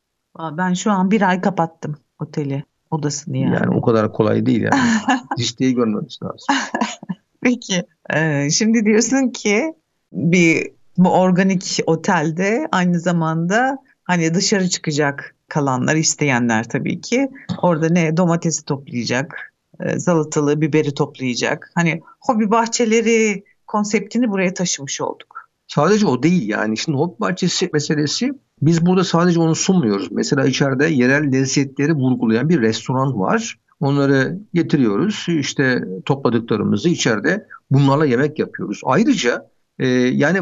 [0.53, 3.55] Ben şu an bir ay kapattım oteli, odasını yani.
[3.55, 4.81] Yani o kadar kolay değil yani.
[5.39, 6.47] Listeyi görmemiz lazım.
[7.43, 9.75] Peki, e, şimdi diyorsun ki
[10.13, 17.29] bir bu organik otelde aynı zamanda hani dışarı çıkacak kalanlar isteyenler tabii ki
[17.63, 21.71] orada ne domatesi toplayacak, e, biberi toplayacak.
[21.75, 25.51] Hani hobi bahçeleri konseptini buraya taşımış olduk.
[25.69, 26.77] Sadece o değil yani.
[26.77, 30.13] Şimdi hobi bahçesi meselesi biz burada sadece onu sunmuyoruz.
[30.13, 33.59] Mesela içeride yerel lezzetleri vurgulayan bir restoran var.
[33.81, 35.27] Onları getiriyoruz.
[35.29, 38.81] İşte topladıklarımızı içeride bunlarla yemek yapıyoruz.
[38.85, 40.39] Ayrıca e, yani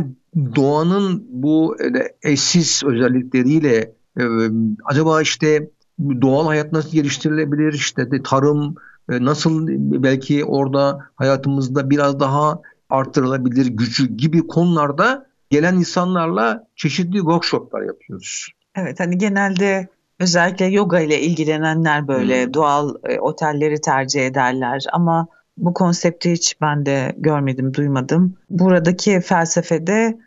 [0.56, 4.24] doğanın bu e, eşsiz özellikleriyle e,
[4.84, 5.70] acaba işte
[6.20, 7.72] doğal hayat nasıl geliştirilebilir?
[7.72, 8.74] İşte de tarım
[9.08, 9.66] nasıl
[10.02, 18.48] belki orada hayatımızda biraz daha arttırılabilir gücü gibi konularda gelen insanlarla çeşitli workshoplar yapıyoruz.
[18.76, 19.88] Evet hani genelde
[20.20, 22.54] özellikle yoga ile ilgilenenler böyle hmm.
[22.54, 28.36] doğal e, otelleri tercih ederler ama bu konsepti hiç ben de görmedim, duymadım.
[28.50, 30.18] Buradaki felsefede e,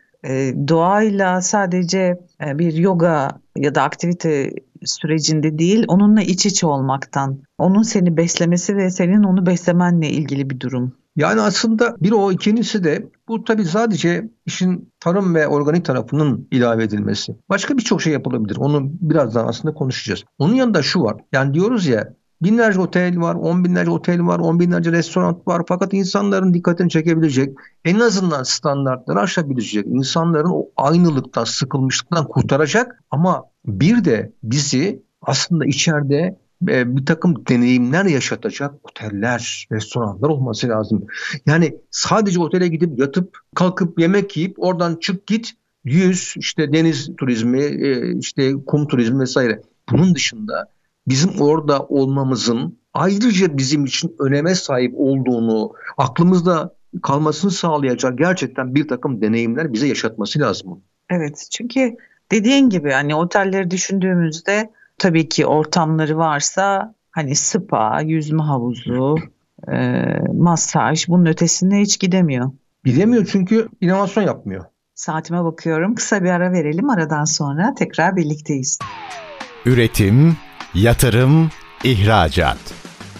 [0.68, 4.52] doğayla sadece e, bir yoga ya da aktivite
[4.84, 10.60] sürecinde değil, onunla iç içe olmaktan, onun seni beslemesi ve senin onu beslemenle ilgili bir
[10.60, 10.92] durum.
[11.16, 16.84] Yani aslında bir o ikincisi de bu tabii sadece işin tarım ve organik tarafının ilave
[16.84, 17.36] edilmesi.
[17.48, 18.56] Başka birçok şey yapılabilir.
[18.56, 20.24] Onu birazdan aslında konuşacağız.
[20.38, 21.16] Onun yanında şu var.
[21.32, 25.62] Yani diyoruz ya Binlerce otel var, on binlerce otel var, on binlerce restoran var.
[25.68, 34.04] Fakat insanların dikkatini çekebilecek, en azından standartları aşabilecek, insanların o aynılıktan, sıkılmışlıktan kurtaracak ama bir
[34.04, 41.06] de bizi aslında içeride e, bir takım deneyimler yaşatacak oteller, restoranlar olması lazım.
[41.46, 45.52] Yani sadece otele gidip yatıp kalkıp yemek yiyip oradan çık git
[45.84, 49.62] yüz işte deniz turizmi, e, işte kum turizmi vesaire.
[49.90, 50.68] Bunun dışında
[51.08, 59.20] bizim orada olmamızın ayrıca bizim için öneme sahip olduğunu, aklımızda kalmasını sağlayacak gerçekten bir takım
[59.20, 60.82] deneyimler bize yaşatması lazım.
[61.10, 61.96] Evet çünkü
[62.32, 69.16] dediğin gibi hani otelleri düşündüğümüzde tabii ki ortamları varsa hani spa, yüzme havuzu,
[69.72, 72.50] e, masaj bunun ötesinde hiç gidemiyor.
[72.84, 74.64] Gidemiyor çünkü inovasyon yapmıyor.
[74.94, 75.94] Saatime bakıyorum.
[75.94, 76.90] Kısa bir ara verelim.
[76.90, 78.78] Aradan sonra tekrar birlikteyiz.
[79.66, 80.36] Üretim,
[80.74, 81.50] Yatırım,
[81.84, 82.58] ihracat.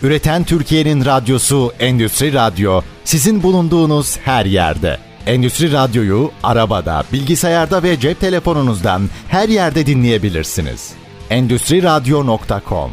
[0.02, 4.98] Üreten Türkiye'nin radyosu Endüstri Radyo sizin bulunduğunuz her yerde.
[5.26, 10.92] Endüstri Radyo'yu arabada, bilgisayarda ve cep telefonunuzdan her yerde dinleyebilirsiniz.
[11.30, 12.90] Endüstri Radyo.com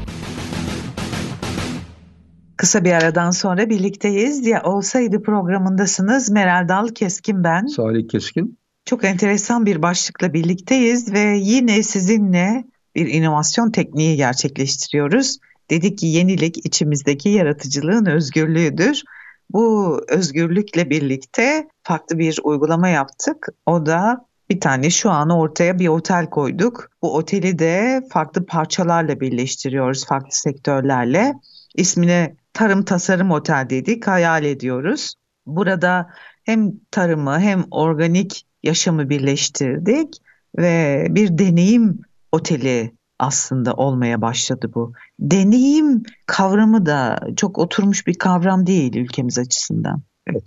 [2.58, 4.48] Kısa bir aradan sonra birlikteyiz.
[4.48, 6.32] Ya olsaydı programındasınız.
[6.32, 7.66] Meral Dal Keskin ben.
[7.66, 8.60] Salih Keskin.
[8.86, 12.64] Çok enteresan bir başlıkla birlikteyiz ve yine sizinle
[12.96, 15.38] bir inovasyon tekniği gerçekleştiriyoruz.
[15.70, 19.04] Dedik ki yenilik içimizdeki yaratıcılığın özgürlüğüdür.
[19.50, 23.48] Bu özgürlükle birlikte farklı bir uygulama yaptık.
[23.66, 26.90] O da bir tane şu an ortaya bir otel koyduk.
[27.02, 31.34] Bu oteli de farklı parçalarla birleştiriyoruz, farklı sektörlerle.
[31.76, 35.16] İsmine Tarım Tasarım Otel dedik, hayal ediyoruz.
[35.46, 36.10] Burada
[36.44, 40.18] hem tarımı hem organik yaşamı birleştirdik
[40.58, 42.00] ve bir deneyim
[42.36, 44.94] oteli aslında olmaya başladı bu.
[45.20, 50.02] Deneyim kavramı da çok oturmuş bir kavram değil ülkemiz açısından.
[50.28, 50.44] Evet.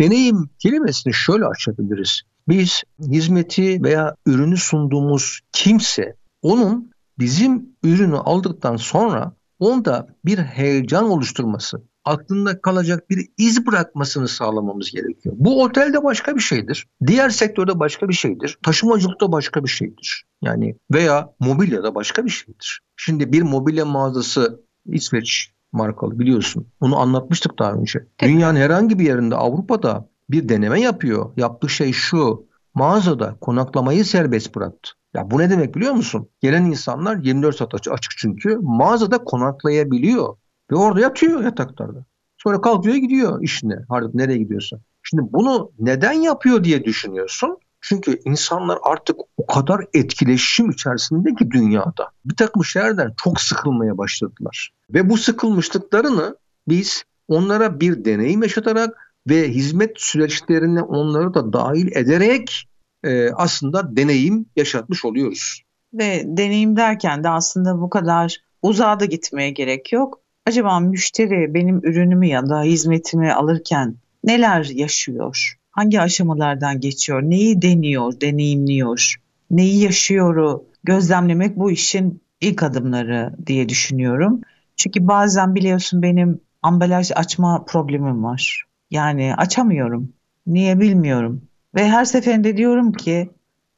[0.00, 2.22] Deneyim kelimesini şöyle açabiliriz.
[2.48, 11.82] Biz hizmeti veya ürünü sunduğumuz kimse onun bizim ürünü aldıktan sonra onda bir heyecan oluşturması,
[12.04, 15.34] aklında kalacak bir iz bırakmasını sağlamamız gerekiyor.
[15.38, 16.86] Bu otelde başka bir şeydir.
[17.06, 18.58] Diğer sektörde başka bir şeydir.
[18.62, 20.24] Taşımacılıkta başka bir şeydir.
[20.42, 22.80] Yani veya mobilyada başka bir şeydir.
[22.96, 26.66] Şimdi bir mobilya mağazası İsveç markalı biliyorsun.
[26.80, 28.06] Onu anlatmıştık daha önce.
[28.22, 31.32] Dünyanın herhangi bir yerinde Avrupa'da bir deneme yapıyor.
[31.36, 32.50] Yaptığı şey şu.
[32.74, 34.90] Mağazada konaklamayı serbest bıraktı.
[35.14, 36.28] Ya bu ne demek biliyor musun?
[36.40, 40.36] Gelen insanlar 24 saat açık çünkü mağazada konaklayabiliyor.
[40.70, 42.04] Ve orada yatıyor yataklarda.
[42.38, 43.78] Sonra kalkıyor gidiyor işine.
[43.88, 44.76] Artık nereye gidiyorsa.
[45.02, 47.58] Şimdi bunu neden yapıyor diye düşünüyorsun.
[47.80, 52.08] Çünkü insanlar artık o kadar etkileşim içerisinde ki dünyada.
[52.24, 54.70] Bir takım şeylerden çok sıkılmaya başladılar.
[54.90, 56.36] Ve bu sıkılmışlıklarını
[56.68, 62.68] biz onlara bir deneyim yaşatarak ve hizmet süreçlerine onları da dahil ederek
[63.04, 65.62] e, aslında deneyim yaşatmış oluyoruz.
[65.94, 70.20] Ve deneyim derken de aslında bu kadar uzağa da gitmeye gerek yok.
[70.50, 75.56] Acaba müşteri benim ürünümü ya da hizmetimi alırken neler yaşıyor?
[75.70, 77.22] Hangi aşamalardan geçiyor?
[77.22, 79.14] Neyi deniyor, deneyimliyor?
[79.50, 80.60] Neyi yaşıyor?
[80.84, 84.40] Gözlemlemek bu işin ilk adımları diye düşünüyorum.
[84.76, 88.64] Çünkü bazen biliyorsun benim ambalaj açma problemim var.
[88.90, 90.12] Yani açamıyorum.
[90.46, 91.42] Niye bilmiyorum.
[91.74, 93.30] Ve her seferinde diyorum ki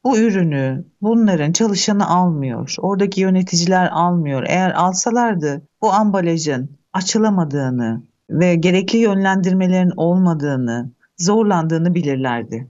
[0.05, 2.75] bu ürünü bunların çalışanı almıyor.
[2.79, 4.45] Oradaki yöneticiler almıyor.
[4.49, 12.69] Eğer alsalardı bu ambalajın açılamadığını ve gerekli yönlendirmelerin olmadığını, zorlandığını bilirlerdi.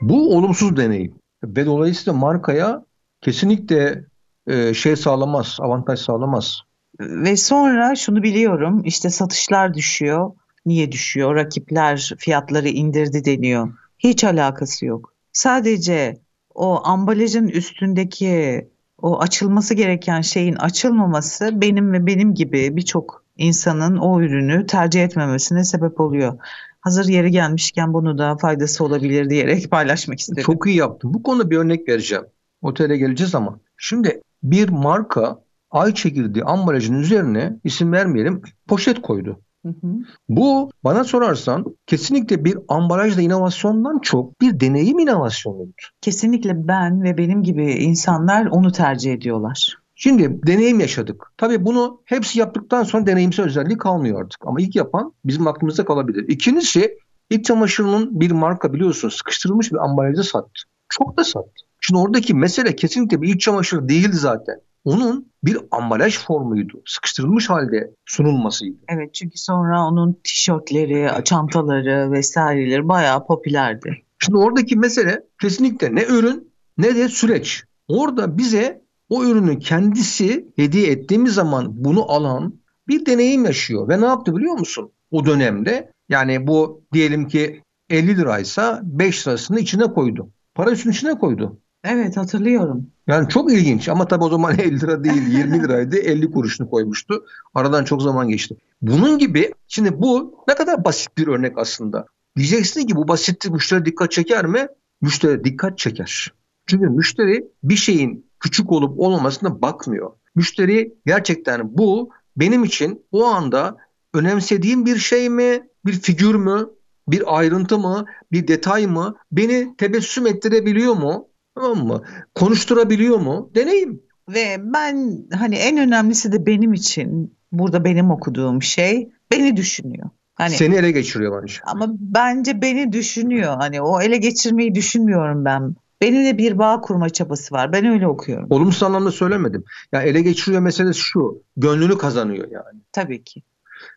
[0.00, 2.84] Bu olumsuz deneyim ve dolayısıyla markaya
[3.20, 4.04] kesinlikle
[4.46, 6.60] e, şey sağlamaz, avantaj sağlamaz.
[7.00, 10.30] Ve sonra şunu biliyorum işte satışlar düşüyor.
[10.66, 11.34] Niye düşüyor?
[11.34, 13.72] Rakipler fiyatları indirdi deniyor.
[13.98, 15.14] Hiç alakası yok.
[15.32, 16.23] Sadece
[16.54, 18.68] o ambalajın üstündeki
[19.02, 25.64] o açılması gereken şeyin açılmaması benim ve benim gibi birçok insanın o ürünü tercih etmemesine
[25.64, 26.38] sebep oluyor.
[26.80, 30.42] Hazır yeri gelmişken bunu da faydası olabilir diyerek paylaşmak istedim.
[30.42, 31.14] Çok iyi yaptın.
[31.14, 32.24] Bu konuda bir örnek vereceğim.
[32.62, 33.60] Otele geleceğiz ama.
[33.76, 39.40] Şimdi bir marka ay çekirdeği ambalajın üzerine isim vermeyelim poşet koydu.
[39.64, 39.94] Hı hı.
[40.28, 45.90] Bu bana sorarsan kesinlikle bir ambalajla inovasyondan çok bir deneyim inovasyonudur.
[46.00, 49.78] Kesinlikle ben ve benim gibi insanlar onu tercih ediyorlar.
[49.94, 51.32] Şimdi deneyim yaşadık.
[51.36, 54.46] Tabii bunu hepsi yaptıktan sonra deneyimsel özelliği kalmıyor artık.
[54.46, 56.28] Ama ilk yapan bizim aklımızda kalabilir.
[56.28, 56.98] İkincisi
[57.30, 60.62] iç çamaşırının bir marka biliyorsun sıkıştırılmış bir ambalajda sattı.
[60.88, 61.64] Çok da sattı.
[61.80, 66.82] Şimdi oradaki mesele kesinlikle bir iç çamaşır değildi zaten onun bir ambalaj formuydu.
[66.86, 68.76] Sıkıştırılmış halde sunulmasıydı.
[68.88, 74.02] Evet çünkü sonra onun tişörtleri, çantaları vesaireleri bayağı popülerdi.
[74.18, 77.64] Şimdi oradaki mesele kesinlikle ne ürün ne de süreç.
[77.88, 82.54] Orada bize o ürünün kendisi hediye ettiğimiz zaman bunu alan
[82.88, 83.88] bir deneyim yaşıyor.
[83.88, 84.90] Ve ne yaptı biliyor musun?
[85.10, 90.30] O dönemde yani bu diyelim ki 50 liraysa 5 lirasını içine koydu.
[90.54, 91.60] Parasının içine koydu.
[91.84, 92.86] Evet hatırlıyorum.
[93.06, 97.24] Yani çok ilginç ama tabii o zaman 50 lira değil 20 liraydı 50 kuruşunu koymuştu.
[97.54, 98.56] Aradan çok zaman geçti.
[98.82, 102.06] Bunun gibi şimdi bu ne kadar basit bir örnek aslında.
[102.36, 104.66] Diyeceksin ki bu basit müşteri dikkat çeker mi?
[105.00, 106.32] Müşteri dikkat çeker.
[106.66, 110.12] Çünkü müşteri bir şeyin küçük olup olmamasına bakmıyor.
[110.34, 113.76] Müşteri gerçekten bu benim için o anda
[114.14, 116.68] önemsediğim bir şey mi, bir figür mü,
[117.08, 121.28] bir ayrıntı mı, bir detay mı, beni tebessüm ettirebiliyor mu?
[121.54, 122.02] Tamam mı?
[122.34, 123.50] Konuşturabiliyor mu?
[123.54, 124.02] Deneyim.
[124.28, 130.10] Ve ben hani en önemlisi de benim için burada benim okuduğum şey beni düşünüyor.
[130.34, 131.54] Hani, Seni ele geçiriyor bence.
[131.66, 133.56] Ama bence beni düşünüyor.
[133.58, 135.74] Hani o ele geçirmeyi düşünmüyorum ben.
[136.02, 137.72] Benimle bir bağ kurma çabası var.
[137.72, 138.46] Ben öyle okuyorum.
[138.50, 139.64] Olumsuz anlamda söylemedim.
[139.92, 141.42] Ya ele geçiriyor meselesi şu.
[141.56, 142.80] Gönlünü kazanıyor yani.
[142.92, 143.42] Tabii ki.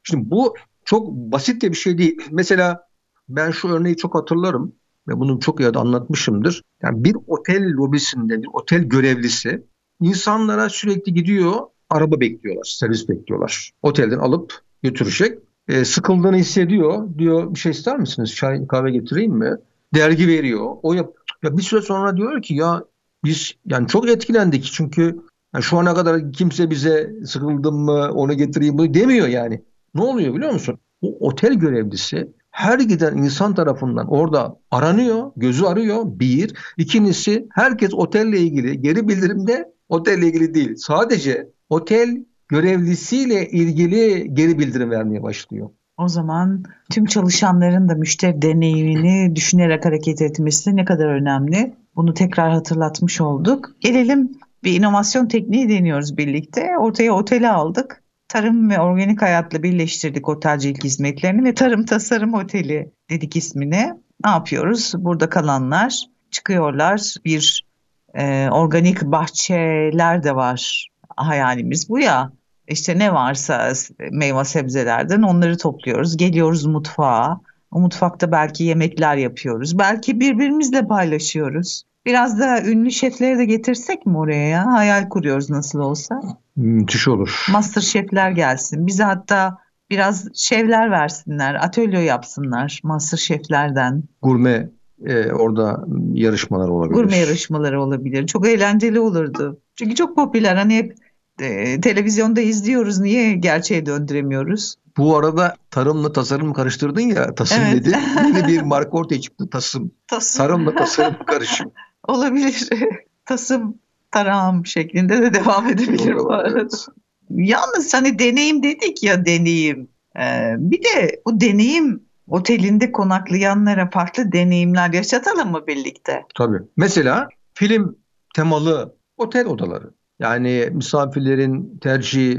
[0.03, 2.21] Şimdi bu çok basit de bir şey değil.
[2.31, 2.87] Mesela
[3.29, 4.73] ben şu örneği çok hatırlarım
[5.07, 6.61] ve bunu çok iyi anlatmışımdır.
[6.83, 9.63] Yani bir otel lobisinde bir otel görevlisi
[10.01, 11.53] insanlara sürekli gidiyor
[11.89, 13.71] araba bekliyorlar, servis bekliyorlar.
[13.81, 15.39] Otelden alıp götürecek.
[15.67, 17.17] E, sıkıldığını hissediyor.
[17.17, 18.35] Diyor bir şey ister misiniz?
[18.35, 19.55] Çay kahve getireyim mi?
[19.95, 20.75] Dergi veriyor.
[20.83, 22.83] O yap ya bir süre sonra diyor ki ya
[23.23, 25.19] biz yani çok etkilendik çünkü
[25.53, 29.61] yani şu ana kadar kimse bize sıkıldım mı onu getireyim mi demiyor yani.
[29.95, 30.79] Ne oluyor biliyor musun?
[31.01, 36.53] O otel görevlisi her giden insan tarafından orada aranıyor, gözü arıyor bir.
[36.77, 40.75] İkincisi herkes otelle ilgili geri bildirimde otelle ilgili değil.
[40.75, 45.69] Sadece otel görevlisiyle ilgili geri bildirim vermeye başlıyor.
[45.97, 51.75] O zaman tüm çalışanların da müşteri deneyimini düşünerek hareket etmesi ne kadar önemli.
[51.95, 53.69] Bunu tekrar hatırlatmış olduk.
[53.79, 54.31] Gelelim
[54.63, 56.77] bir inovasyon tekniği deniyoruz birlikte.
[56.79, 63.35] Ortaya oteli aldık tarım ve organik hayatla birleştirdik otelcilik hizmetlerini ve tarım tasarım oteli dedik
[63.35, 63.97] ismine.
[64.25, 64.93] Ne yapıyoruz?
[64.97, 67.15] Burada kalanlar çıkıyorlar.
[67.25, 67.65] Bir
[68.13, 70.87] e, organik bahçeler de var.
[71.15, 72.31] Hayalimiz bu ya.
[72.67, 73.73] İşte ne varsa
[74.11, 76.17] meyve sebzelerden onları topluyoruz.
[76.17, 77.39] Geliyoruz mutfağa.
[77.71, 79.79] O mutfakta belki yemekler yapıyoruz.
[79.79, 81.83] Belki birbirimizle paylaşıyoruz.
[82.07, 84.65] Biraz da ünlü şefleri de getirsek mi oraya ya?
[84.73, 86.21] Hayal kuruyoruz nasıl olsa.
[86.55, 87.45] Müthiş olur.
[87.51, 88.87] Master şefler gelsin.
[88.87, 89.57] Bize hatta
[89.89, 91.55] biraz şevler versinler.
[91.55, 94.03] Atölye yapsınlar master şeflerden.
[94.21, 94.69] Gurme
[95.05, 96.93] e, orada yarışmalar olabilir.
[96.93, 98.27] Gurme yarışmaları olabilir.
[98.27, 99.59] Çok eğlenceli olurdu.
[99.75, 100.55] Çünkü çok popüler.
[100.55, 100.95] Hani hep
[101.41, 102.99] e, televizyonda izliyoruz.
[102.99, 104.75] Niye gerçeğe döndüremiyoruz?
[104.97, 107.35] Bu arada tarımla tasarım karıştırdın ya.
[107.35, 107.85] Tasım evet.
[107.85, 107.97] dedi.
[108.25, 109.49] Yeni bir marka ortaya çıktı.
[109.49, 109.91] Tasım.
[110.07, 110.45] tasım.
[110.45, 111.71] Tarımla tasarım karışım.
[112.07, 112.69] Olabilir.
[113.25, 113.79] tasım
[114.11, 116.49] tarağım şeklinde de devam edebilir bu arada.
[116.49, 116.85] Evet.
[117.29, 119.89] Yalnız hani deneyim dedik ya deneyim.
[120.19, 126.25] Ee, bir de bu deneyim otelinde konaklayanlara farklı deneyimler yaşatalım mı birlikte?
[126.35, 126.57] Tabii.
[126.77, 127.97] Mesela film
[128.35, 129.91] temalı otel odaları.
[130.19, 132.31] Yani misafirlerin tercih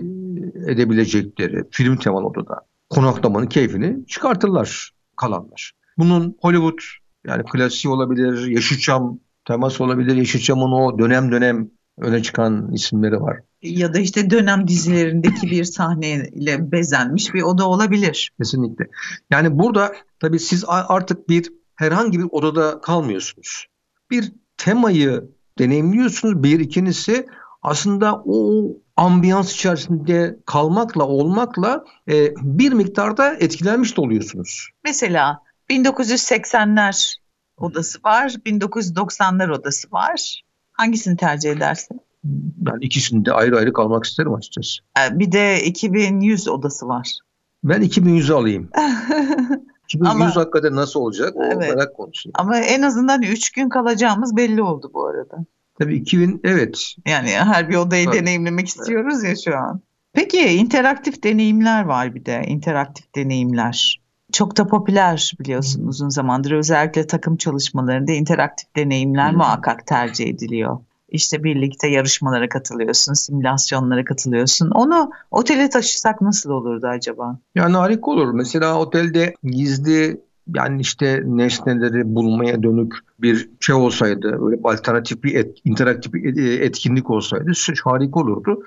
[0.67, 2.61] edebilecekleri film temalı odada
[2.91, 5.73] konaklamanın keyfini çıkartırlar kalanlar.
[5.99, 6.79] Bunun Hollywood
[7.27, 10.17] yani klasiği olabilir, Yeşilçam teması olabilir.
[10.17, 13.41] Yeşilçam'ın o dönem dönem öne çıkan isimleri var.
[13.63, 18.31] Ya da işte dönem dizilerindeki bir sahneyle bezenmiş bir oda olabilir.
[18.39, 18.89] Kesinlikle.
[19.31, 23.67] Yani burada tabii siz artık bir herhangi bir odada kalmıyorsunuz.
[24.11, 25.25] Bir temayı
[25.59, 26.43] deneyimliyorsunuz.
[26.43, 27.27] Bir ikincisi
[27.63, 34.69] aslında o ambiyans içerisinde kalmakla olmakla e, bir miktarda etkilenmiş de oluyorsunuz.
[34.85, 37.19] Mesela 1980'ler
[37.59, 40.43] odası var, 1990'lar odası var.
[40.73, 42.01] Hangisini tercih edersin?
[42.25, 44.83] Ben ikisinde ayrı ayrı kalmak isterim açıkçası.
[44.99, 47.19] E, bir de 2100 odası var.
[47.65, 48.71] Ben 2100'ü alayım.
[49.85, 51.57] 2100 Ama, hakikaten nasıl olacak o evet.
[51.57, 52.31] merak konusu.
[52.35, 55.45] Ama en azından 3 gün kalacağımız belli oldu bu arada.
[55.79, 56.95] Tabii 2000 evet.
[57.07, 58.17] Yani her bir odayı Tabii.
[58.17, 59.47] deneyimlemek istiyoruz evet.
[59.47, 59.81] ya şu an.
[60.13, 64.01] Peki interaktif deneyimler var bir de interaktif deneyimler.
[64.33, 66.53] Çok da popüler biliyorsun uzun zamandır.
[66.53, 70.79] Özellikle takım çalışmalarında interaktif deneyimler muhakkak tercih ediliyor.
[71.09, 74.71] İşte birlikte yarışmalara katılıyorsun, simülasyonlara katılıyorsun.
[74.71, 77.39] Onu otele taşısak nasıl olurdu acaba?
[77.55, 78.33] Yani harika olur.
[78.33, 80.21] Mesela otelde gizli
[80.57, 87.11] yani işte nesneleri bulmaya dönük bir şey olsaydı, böyle alternatif bir et, interaktif bir etkinlik
[87.11, 87.53] olsaydı
[87.85, 88.63] harika olurdu.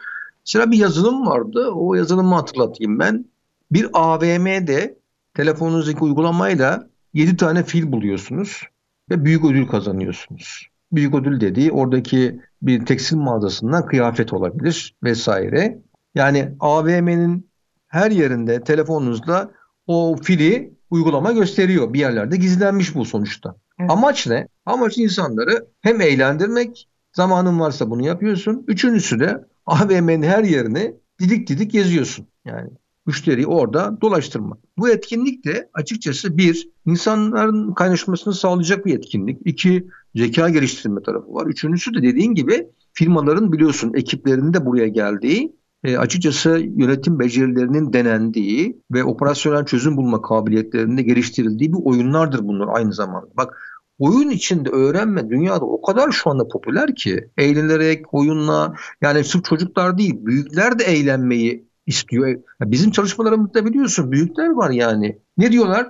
[0.46, 1.72] Mesela bir yazılım vardı.
[1.76, 3.26] O yazılımı hatırlatayım ben.
[3.72, 5.01] Bir AVM'de
[5.34, 8.62] telefonunuzdaki uygulamayla 7 tane fil buluyorsunuz
[9.10, 10.68] ve büyük ödül kazanıyorsunuz.
[10.92, 15.82] Büyük ödül dediği oradaki bir tekstil mağazasından kıyafet olabilir vesaire.
[16.16, 17.50] Yani AVM'nin
[17.88, 19.52] her yerinde telefonunuzda
[19.88, 21.94] o fili uygulama gösteriyor.
[21.94, 23.56] Bir yerlerde gizlenmiş bu sonuçta.
[23.80, 23.92] Evet.
[23.92, 24.48] Amaç ne?
[24.66, 28.66] Amaç insanları hem eğlendirmek, zamanın varsa bunu yapıyorsun.
[28.68, 32.28] Üçüncüsü de AVM'nin her yerini didik didik geziyorsun.
[32.46, 32.70] Yani
[33.12, 34.58] müşteriyi orada dolaştırmak.
[34.78, 39.38] Bu etkinlik de açıkçası bir, insanların kaynaşmasını sağlayacak bir etkinlik.
[39.46, 41.48] İki, zeka geliştirme tarafı var.
[41.48, 48.82] Üçüncüsü de dediğin gibi firmaların biliyorsun ekiplerinin de buraya geldiği e, açıkçası yönetim becerilerinin denendiği
[48.92, 53.28] ve operasyonel çözüm bulma kabiliyetlerinde geliştirildiği bir oyunlardır bunlar aynı zamanda.
[53.38, 53.58] Bak
[54.00, 59.98] oyun içinde öğrenme dünyada o kadar şu anda popüler ki eğlenerek oyunla yani sırf çocuklar
[59.98, 62.40] değil büyükler de eğlenmeyi istiyor.
[62.62, 65.18] Bizim çalışmalarımızda biliyorsun büyükler var yani.
[65.38, 65.88] Ne diyorlar?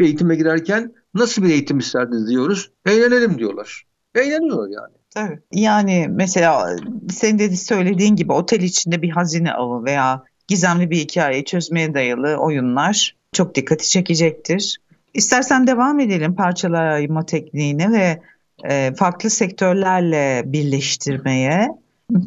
[0.00, 2.70] Eğitime girerken nasıl bir eğitim isterdiniz diyoruz.
[2.86, 3.84] Eğlenelim diyorlar.
[4.14, 4.94] Eğleniyorlar yani.
[5.14, 5.40] Tabii.
[5.52, 6.76] Yani mesela
[7.10, 12.36] senin de söylediğin gibi otel içinde bir hazine avı veya gizemli bir hikayeyi çözmeye dayalı
[12.36, 14.80] oyunlar çok dikkati çekecektir.
[15.14, 18.20] İstersen devam edelim parçalar ayırma tekniğine ve
[18.70, 21.68] e, farklı sektörlerle birleştirmeye.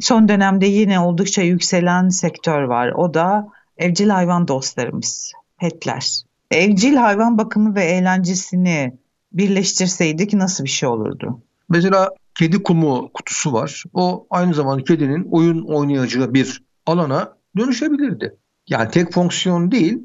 [0.00, 2.92] Son dönemde yine oldukça yükselen sektör var.
[2.92, 6.22] O da evcil hayvan dostlarımız, petler.
[6.50, 8.98] Evcil hayvan bakımı ve eğlencesini
[9.32, 11.40] birleştirseydik nasıl bir şey olurdu?
[11.68, 13.84] Mesela kedi kumu kutusu var.
[13.94, 18.36] O aynı zamanda kedinin oyun oynayacağı bir alana dönüşebilirdi.
[18.68, 19.98] Yani tek fonksiyon değil,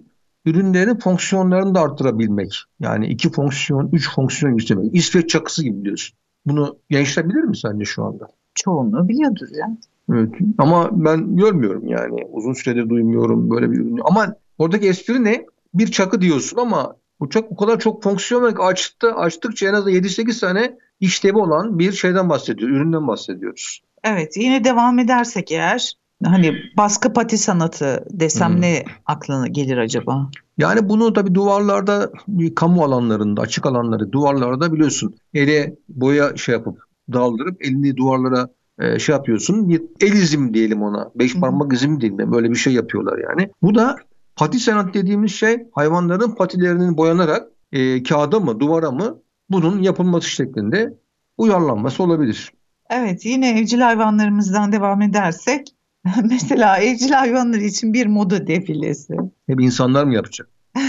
[0.45, 2.63] ürünlerin fonksiyonlarını da arttırabilmek.
[2.79, 4.95] Yani iki fonksiyon, üç fonksiyon yükselmek.
[4.95, 6.17] İsveç çakısı gibi diyorsun.
[6.45, 8.27] Bunu gençler bilir mi sence şu anda?
[8.55, 9.77] Çoğunluğu biliyordur ya.
[10.13, 12.25] Evet ama ben görmüyorum yani.
[12.31, 14.01] Uzun süredir duymuyorum böyle bir ürünü.
[14.03, 15.45] Ama oradaki espri ne?
[15.73, 20.77] Bir çakı diyorsun ama uçak o kadar çok fonksiyon açtı, açtıkça en az 7-8 tane
[20.99, 23.81] işlevi olan bir şeyden bahsediyoruz, üründen bahsediyoruz.
[24.03, 25.93] Evet yine devam edersek eğer
[26.25, 28.61] hani baskı pati sanatı desem hmm.
[28.61, 30.29] ne aklına gelir acaba?
[30.57, 32.11] Yani bunu tabi duvarlarda
[32.55, 36.83] kamu alanlarında açık alanları duvarlarda biliyorsun ele boya şey yapıp
[37.13, 38.49] daldırıp elini duvarlara
[38.79, 42.73] e, şey yapıyorsun bir el izim diyelim ona beş parmak izim diyelim böyle bir şey
[42.73, 43.49] yapıyorlar yani.
[43.61, 43.95] Bu da
[44.35, 49.17] pati sanat dediğimiz şey hayvanların patilerinin boyanarak e, kağıda mı duvara mı
[49.49, 50.93] bunun yapılması şeklinde
[51.37, 52.51] uyarlanması olabilir.
[52.89, 55.67] Evet yine evcil hayvanlarımızdan devam edersek
[56.23, 59.13] mesela evcil hayvanlar için bir moda defilesi.
[59.47, 60.49] Hep insanlar mı yapacak?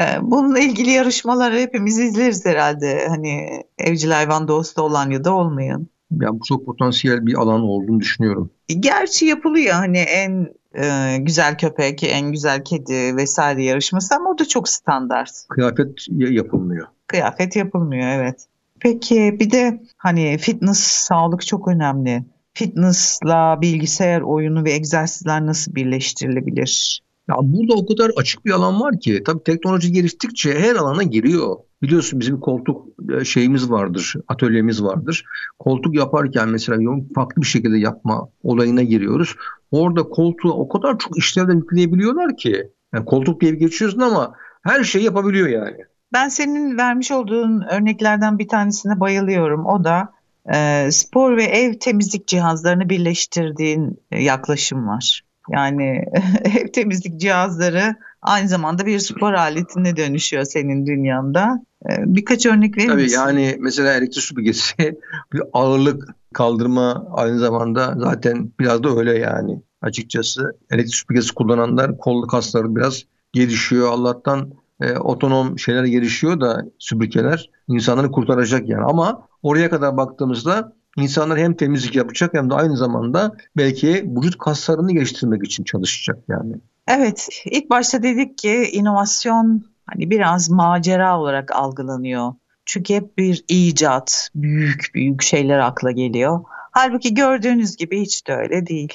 [0.00, 3.06] Ee, bununla ilgili yarışmaları hepimiz izleriz herhalde.
[3.08, 5.86] Hani evcil hayvan dostu olan ya da olmayan.
[6.10, 8.50] Yani bu çok potansiyel bir alan olduğunu düşünüyorum.
[8.80, 14.48] Gerçi yapılıyor hani en e, güzel köpek, en güzel kedi vesaire yarışması ama o da
[14.48, 15.30] çok standart.
[15.48, 16.86] Kıyafet yapılmıyor.
[17.06, 18.46] Kıyafet yapılmıyor evet.
[18.80, 22.24] Peki bir de hani fitness, sağlık çok önemli.
[22.54, 27.02] Fitness'la bilgisayar oyunu ve egzersizler nasıl birleştirilebilir?
[27.28, 31.56] Ya burada o kadar açık bir alan var ki tabii teknoloji geliştikçe her alana giriyor.
[31.82, 32.86] Biliyorsun bizim koltuk
[33.20, 35.24] e, şeyimiz vardır, atölyemiz vardır.
[35.58, 36.78] Koltuk yaparken mesela
[37.14, 39.34] farklı bir şekilde yapma olayına giriyoruz.
[39.70, 42.70] Orada koltuğa o kadar çok işlevler yükleyebiliyorlar ki.
[42.94, 45.76] Yani koltuk diye geçiyorsun ama her şeyi yapabiliyor yani.
[46.12, 49.66] Ben senin vermiş olduğun örneklerden bir tanesine bayılıyorum.
[49.66, 50.12] O da
[50.54, 55.22] e, spor ve ev temizlik cihazlarını birleştirdiğin yaklaşım var.
[55.50, 56.04] Yani
[56.44, 61.62] ev temizlik cihazları aynı zamanda bir spor aletine dönüşüyor senin dünyanda.
[61.90, 63.16] Ee, birkaç örnek verir Tabii misin?
[63.16, 64.76] yani mesela elektrik süpürgesi
[65.32, 70.52] bir ağırlık kaldırma aynı zamanda zaten biraz da öyle yani açıkçası.
[70.70, 73.88] Elektrik süpürgesi kullananlar kol kasları biraz gelişiyor.
[73.92, 78.84] Allah'tan e, otonom şeyler gelişiyor da süpürgeler insanları kurtaracak yani.
[78.84, 84.92] Ama oraya kadar baktığımızda insanlar hem temizlik yapacak hem de aynı zamanda belki vücut kaslarını
[84.92, 86.54] geliştirmek için çalışacak yani.
[86.88, 92.32] Evet, ilk başta dedik ki inovasyon hani biraz macera olarak algılanıyor.
[92.66, 96.40] Çünkü hep bir icat, büyük büyük şeyler akla geliyor.
[96.48, 98.92] Halbuki gördüğünüz gibi hiç de öyle değil.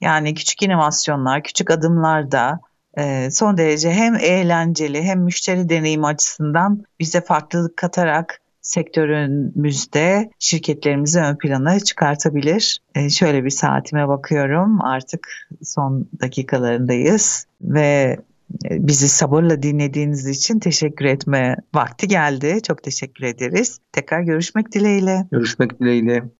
[0.00, 2.60] Yani küçük inovasyonlar, küçük adımlar da
[2.98, 11.36] e, son derece hem eğlenceli hem müşteri deneyimi açısından bize farklılık katarak sektörümüzde şirketlerimizi ön
[11.36, 12.80] plana çıkartabilir.
[12.94, 18.18] E, şöyle bir saatime bakıyorum artık son dakikalarındayız ve
[18.64, 22.58] e, bizi sabırla dinlediğiniz için teşekkür etme vakti geldi.
[22.66, 23.78] Çok teşekkür ederiz.
[23.92, 25.26] Tekrar görüşmek dileğiyle.
[25.32, 26.24] Görüşmek dileğiyle.